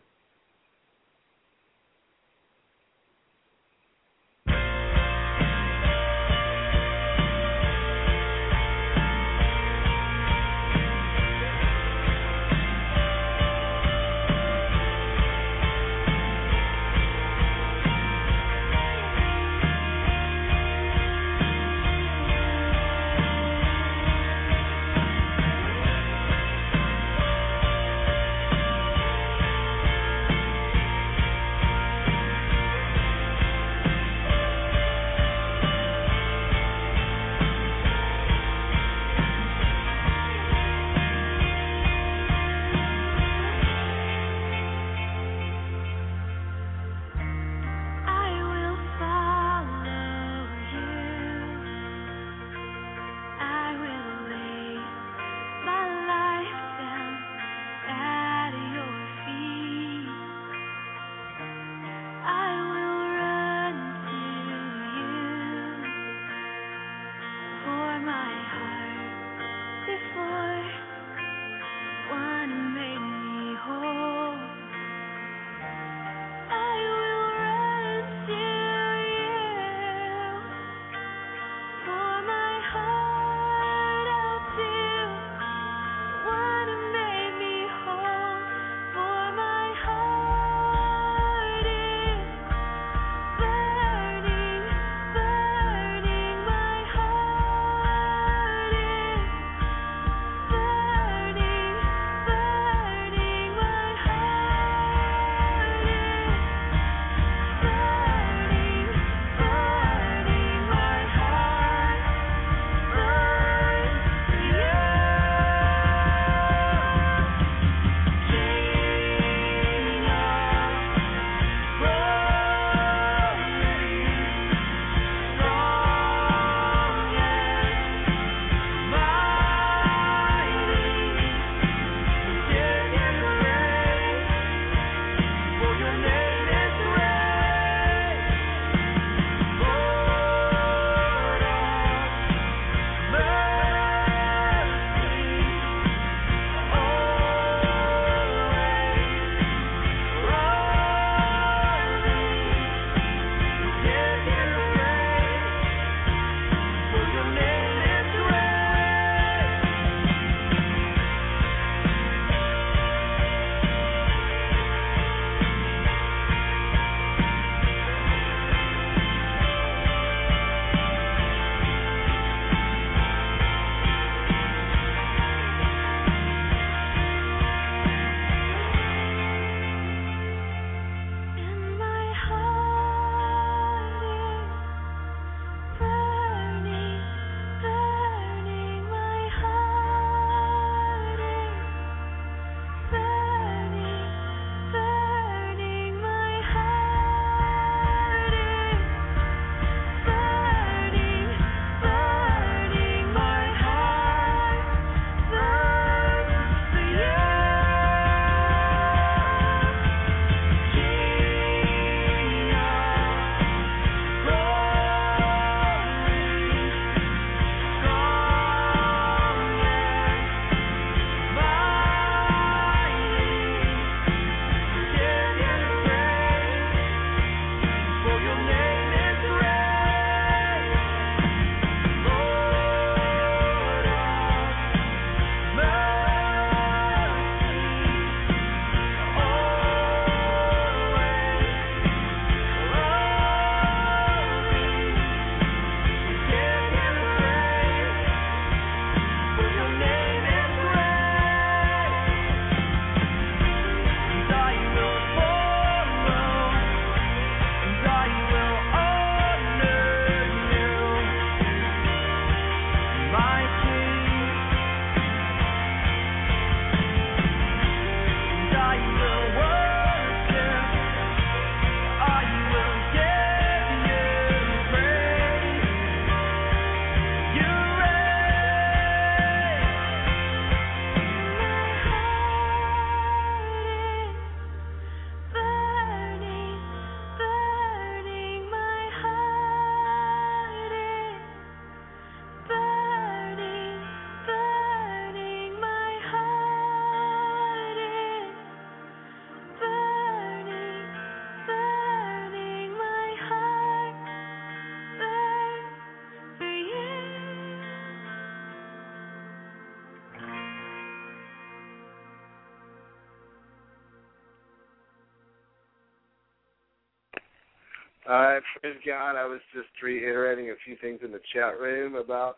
[318.06, 319.16] All right, praise God.
[319.16, 322.36] I was just reiterating a few things in the chat room about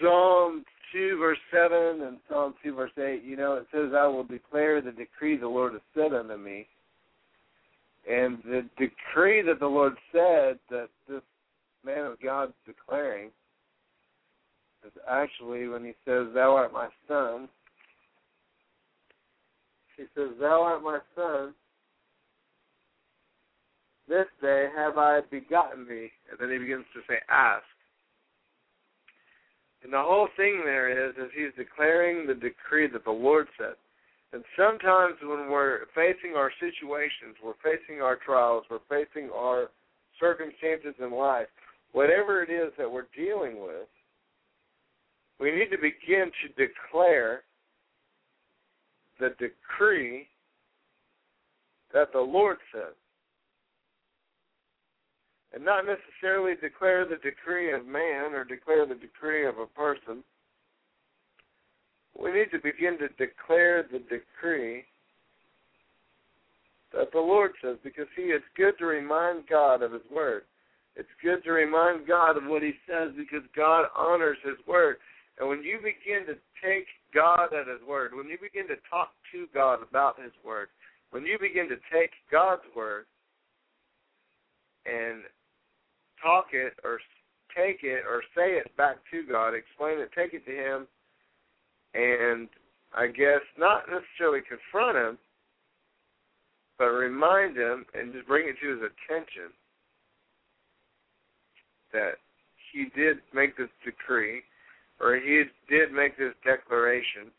[0.00, 3.22] Psalm 2, verse 7, and Psalm 2, verse 8.
[3.22, 6.66] You know, it says, I will declare the decree the Lord has said unto me.
[8.10, 11.22] And the decree that the Lord said that this
[11.84, 13.30] man of God's declaring
[14.84, 17.48] is actually when he says, Thou art my son.
[19.96, 21.54] He says, Thou art my son.
[24.08, 26.10] This day have I begotten thee.
[26.30, 27.64] And then he begins to say, Ask.
[29.82, 33.74] And the whole thing there is, is he's declaring the decree that the Lord said.
[34.32, 39.70] And sometimes when we're facing our situations, we're facing our trials, we're facing our
[40.20, 41.46] circumstances in life,
[41.92, 43.88] whatever it is that we're dealing with,
[45.40, 47.42] we need to begin to declare
[49.20, 50.26] the decree
[51.94, 52.94] that the Lord says.
[55.58, 60.22] And not necessarily declare the decree of man or declare the decree of a person.
[62.14, 64.84] We need to begin to declare the decree
[66.94, 70.42] that the Lord says because see it's good to remind God of his word.
[70.94, 74.98] It's good to remind God of what he says because God honors his word.
[75.40, 79.10] And when you begin to take God at His word, when you begin to talk
[79.32, 80.68] to God about His word,
[81.10, 83.06] when you begin to take God's word
[84.86, 85.22] and
[86.22, 87.00] talk it or
[87.56, 90.86] take it or say it back to God, explain it, take it to Him,
[91.94, 92.48] and
[92.94, 95.18] I guess not necessarily confront Him,
[96.78, 99.52] but remind Him and just bring it to His attention
[101.92, 102.14] that
[102.72, 104.42] He did make this decree
[105.00, 107.30] or he did make this declaration.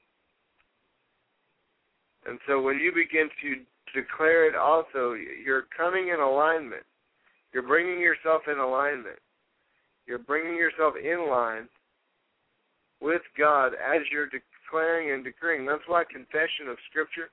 [2.26, 6.84] And so when you begin to declare it also, you're coming in alignment.
[7.54, 9.20] You're bringing yourself in alignment.
[10.06, 11.68] You're bringing yourself in line
[13.02, 15.66] with God as you're declaring and decreeing.
[15.66, 17.30] That's why confession of Scripture,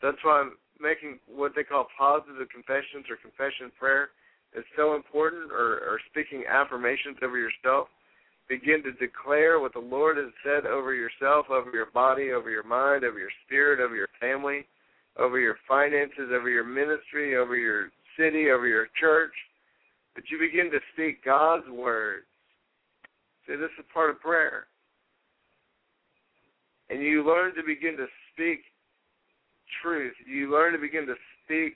[0.00, 4.10] that's why I'm making what they call positive confessions or confession prayer
[4.56, 7.88] is so important, or, or speaking affirmations over yourself
[8.48, 12.64] begin to declare what the Lord has said over yourself, over your body, over your
[12.64, 14.66] mind, over your spirit, over your family,
[15.18, 19.32] over your finances, over your ministry, over your city, over your church,
[20.14, 22.26] but you begin to speak God's words.
[23.46, 24.66] See, this is part of prayer.
[26.90, 28.60] And you learn to begin to speak
[29.82, 30.14] truth.
[30.26, 31.14] You learn to begin to
[31.44, 31.74] speak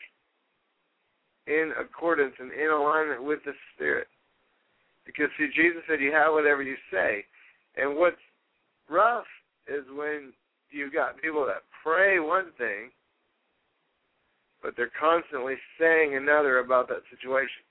[1.47, 4.09] in accordance and in alignment with the Spirit.
[5.07, 7.25] Because see, Jesus said you have whatever you say.
[7.77, 8.17] And what's
[8.91, 9.27] rough
[9.69, 10.33] is when
[10.71, 12.91] you've got people that pray one thing,
[14.67, 17.63] but they're constantly saying another about that situation.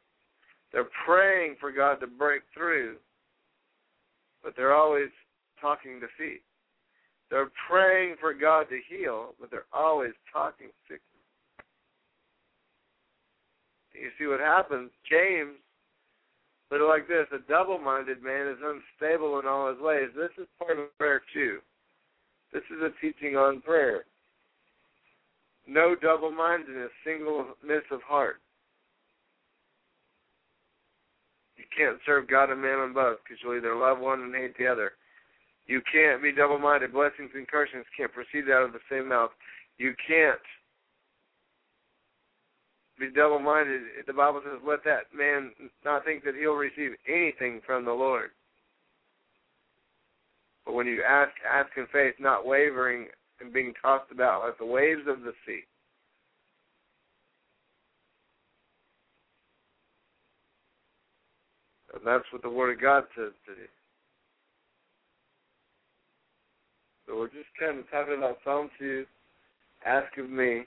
[0.72, 2.96] They're praying for God to break through,
[4.42, 5.10] but they're always
[5.60, 6.42] talking defeat.
[7.30, 11.02] They're praying for God to heal, but they're always talking sickness.
[13.94, 14.90] You see what happens?
[15.10, 15.58] James
[16.70, 20.10] but like this, a double-minded man is unstable in all his ways.
[20.16, 21.60] This is part of prayer too.
[22.54, 24.06] This is a teaching on prayer.
[25.68, 28.38] No double-mindedness, singleness of heart.
[31.58, 34.58] You can't serve God and man on both because you'll either love one and hate
[34.58, 34.92] the other.
[35.68, 36.94] You can't be double-minded.
[36.94, 39.32] Blessings and cursings can't proceed out of the same mouth.
[39.78, 40.40] You can't
[43.00, 43.82] be double minded.
[44.08, 45.52] The Bible says, let that man
[45.84, 48.30] not think that he'll receive anything from the Lord.
[50.66, 53.08] But when you ask, ask in faith, not wavering
[53.42, 55.62] and being tossed about like the waves of the sea.
[61.94, 63.70] And that's what the Word of God says today.
[67.08, 69.06] So we're just kind of talking about Psalm 2.
[69.86, 70.64] Ask of me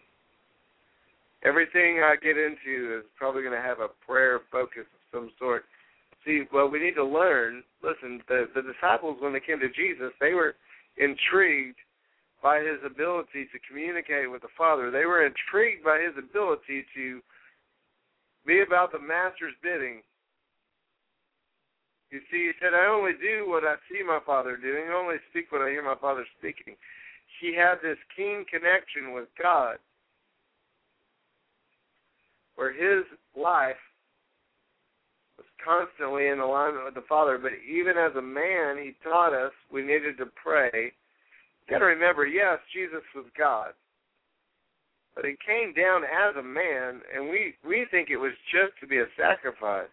[1.45, 5.65] everything I get into is probably going to have a prayer focus of some sort.
[6.25, 7.63] See, well, we need to learn.
[7.83, 10.55] Listen, the the disciples when they came to Jesus, they were
[10.97, 11.79] intrigued
[12.43, 14.91] by his ability to communicate with the Father.
[14.91, 17.21] They were intrigued by his ability to
[18.47, 20.03] be about the Master's bidding.
[22.11, 24.89] You see, he said, I only do what I see my Father doing.
[24.89, 26.75] I only speak what I hear my Father speaking.
[27.41, 29.77] He had this keen connection with God
[32.57, 33.05] where his
[33.37, 33.79] life
[35.37, 37.39] was constantly in alignment with the Father.
[37.39, 40.93] But even as a man, he taught us we needed to pray.
[41.69, 43.73] Got to remember, yes, Jesus was God,
[45.15, 48.87] But he came down as a man, and we we think it was just to
[48.87, 49.93] be a sacrifice,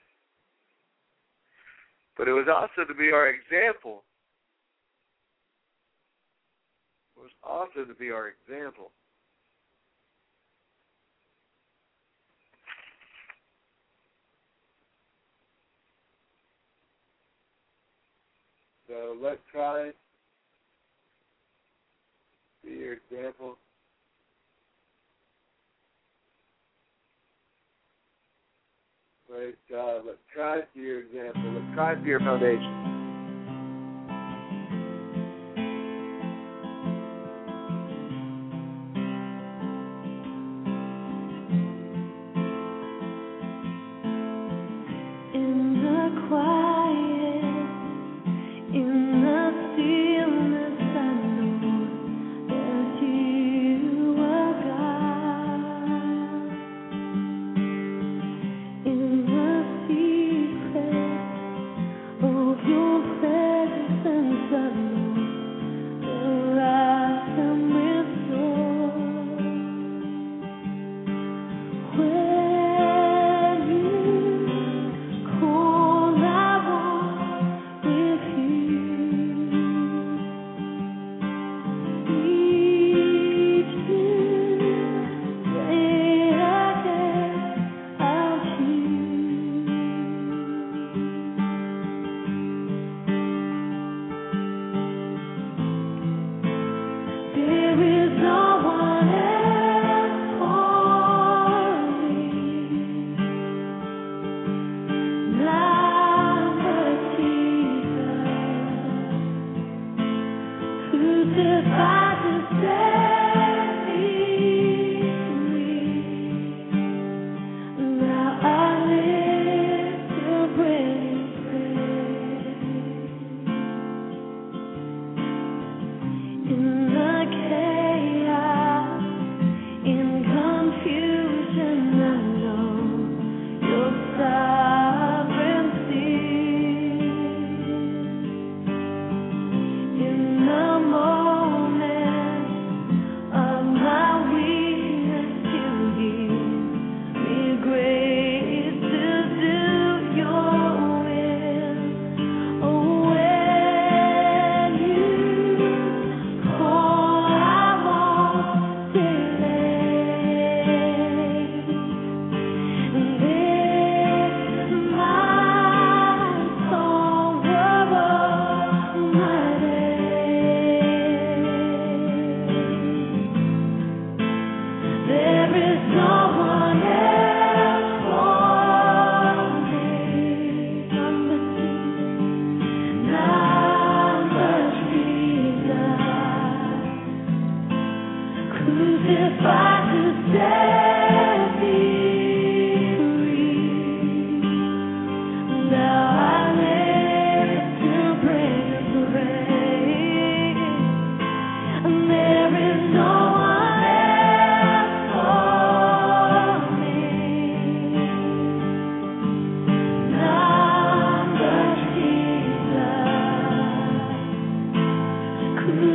[2.18, 4.03] but it was also to be our example.
[7.18, 8.91] It was also to be our example.
[18.88, 19.97] So let Christ
[22.66, 23.58] be your example.
[29.30, 30.02] Praise God.
[30.06, 31.42] Let Christ be your example.
[31.54, 32.94] Let Christ be your foundation.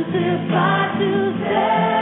[0.03, 2.00] crucified to death.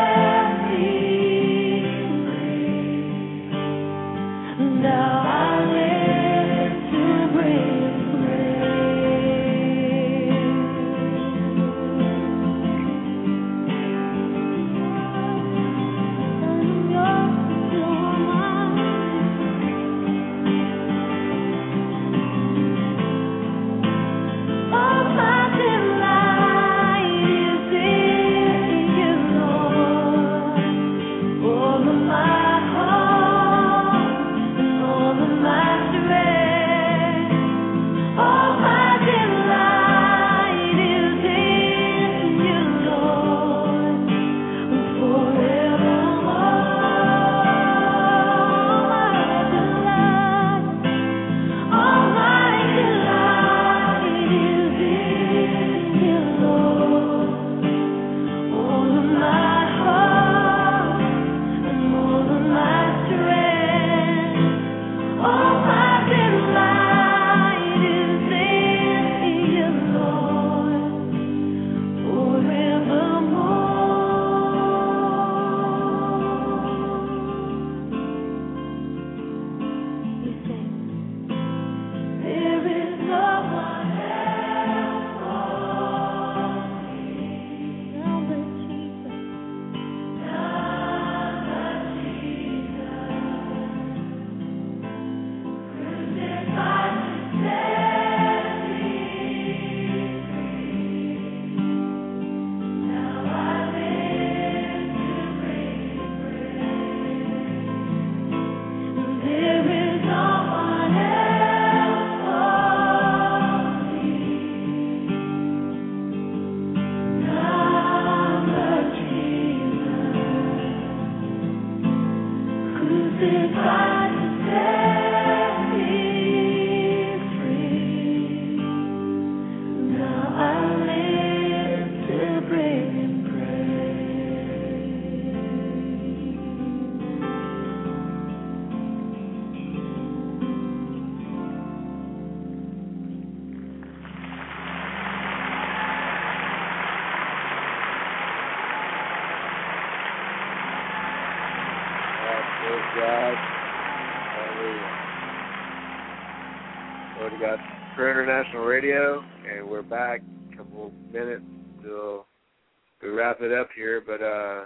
[163.50, 164.66] It up here, but uh,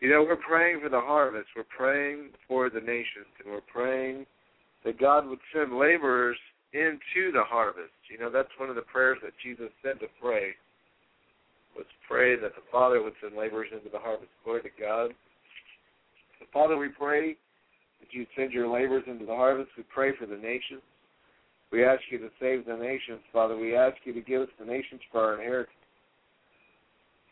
[0.00, 1.48] you know we're praying for the harvest.
[1.56, 4.26] We're praying for the nations, and we're praying
[4.84, 6.36] that God would send laborers
[6.72, 7.94] into the harvest.
[8.10, 10.52] You know that's one of the prayers that Jesus said to pray.
[11.76, 14.30] Was pray that the Father would send laborers into the harvest.
[14.44, 15.10] Glory to God.
[16.38, 17.36] So Father, we pray
[18.00, 19.70] that you send your laborers into the harvest.
[19.76, 20.82] We pray for the nations.
[21.72, 23.56] We ask you to save the nations, Father.
[23.56, 25.74] We ask you to give us the nations for our inheritance.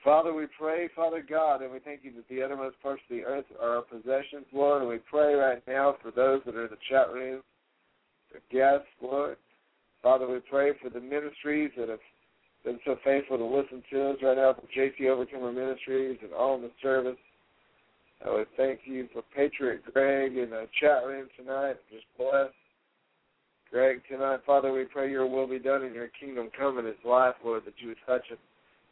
[0.05, 3.23] Father, we pray, Father God, and we thank you that the uttermost parts of the
[3.23, 6.71] earth are our possessions, Lord, and we pray right now for those that are in
[6.71, 7.41] the chat room,
[8.33, 9.37] the guests, Lord.
[10.03, 12.01] Father, we pray for the ministries that have
[12.65, 16.57] been so faithful to listen to us right now, for JC Overcomer Ministries and all
[16.57, 17.19] in the service.
[18.27, 21.77] I would thank you for Patriot Greg in the chat room tonight.
[21.93, 22.51] Just bless
[23.71, 24.41] Greg tonight.
[24.47, 27.65] Father, we pray your will be done and your kingdom come in his life, Lord,
[27.67, 28.39] that you would touch him.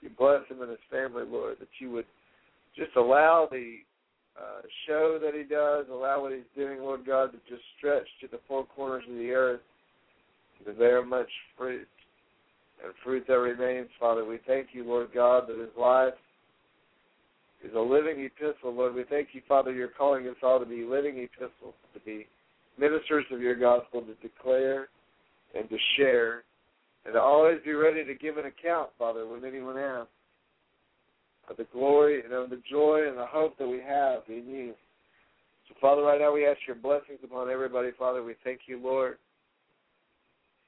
[0.00, 2.06] You bless him and his family, Lord, that you would
[2.76, 3.76] just allow the
[4.38, 8.28] uh, show that he does, allow what he's doing, Lord God, to just stretch to
[8.28, 9.60] the four corners of the earth,
[10.64, 11.86] to bear much fruit
[12.82, 14.24] and fruit that remains, Father.
[14.24, 16.14] We thank you, Lord God, that his life
[17.62, 18.94] is a living epistle, Lord.
[18.94, 22.26] We thank you, Father, you're calling us all to be living epistles, to be
[22.78, 24.88] ministers of your gospel, to declare
[25.54, 26.44] and to share,
[27.04, 30.10] and to always be ready to give an account, Father, when anyone asks
[31.48, 34.74] of the glory and of the joy and the hope that we have in you.
[35.68, 38.22] So, Father, right now we ask your blessings upon everybody, Father.
[38.22, 39.18] We thank you, Lord,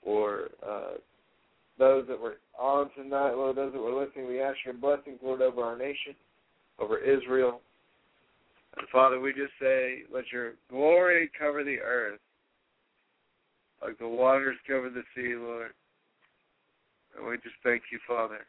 [0.02, 0.94] for uh,
[1.78, 4.26] those that were on tonight, Lord, those that were listening.
[4.26, 6.14] We ask your blessings, Lord, over our nation
[6.78, 7.60] over Israel.
[8.76, 12.20] And Father, we just say, let your glory cover the earth,
[13.82, 15.72] like the waters cover the sea, Lord.
[17.16, 18.46] And we just thank you, Father.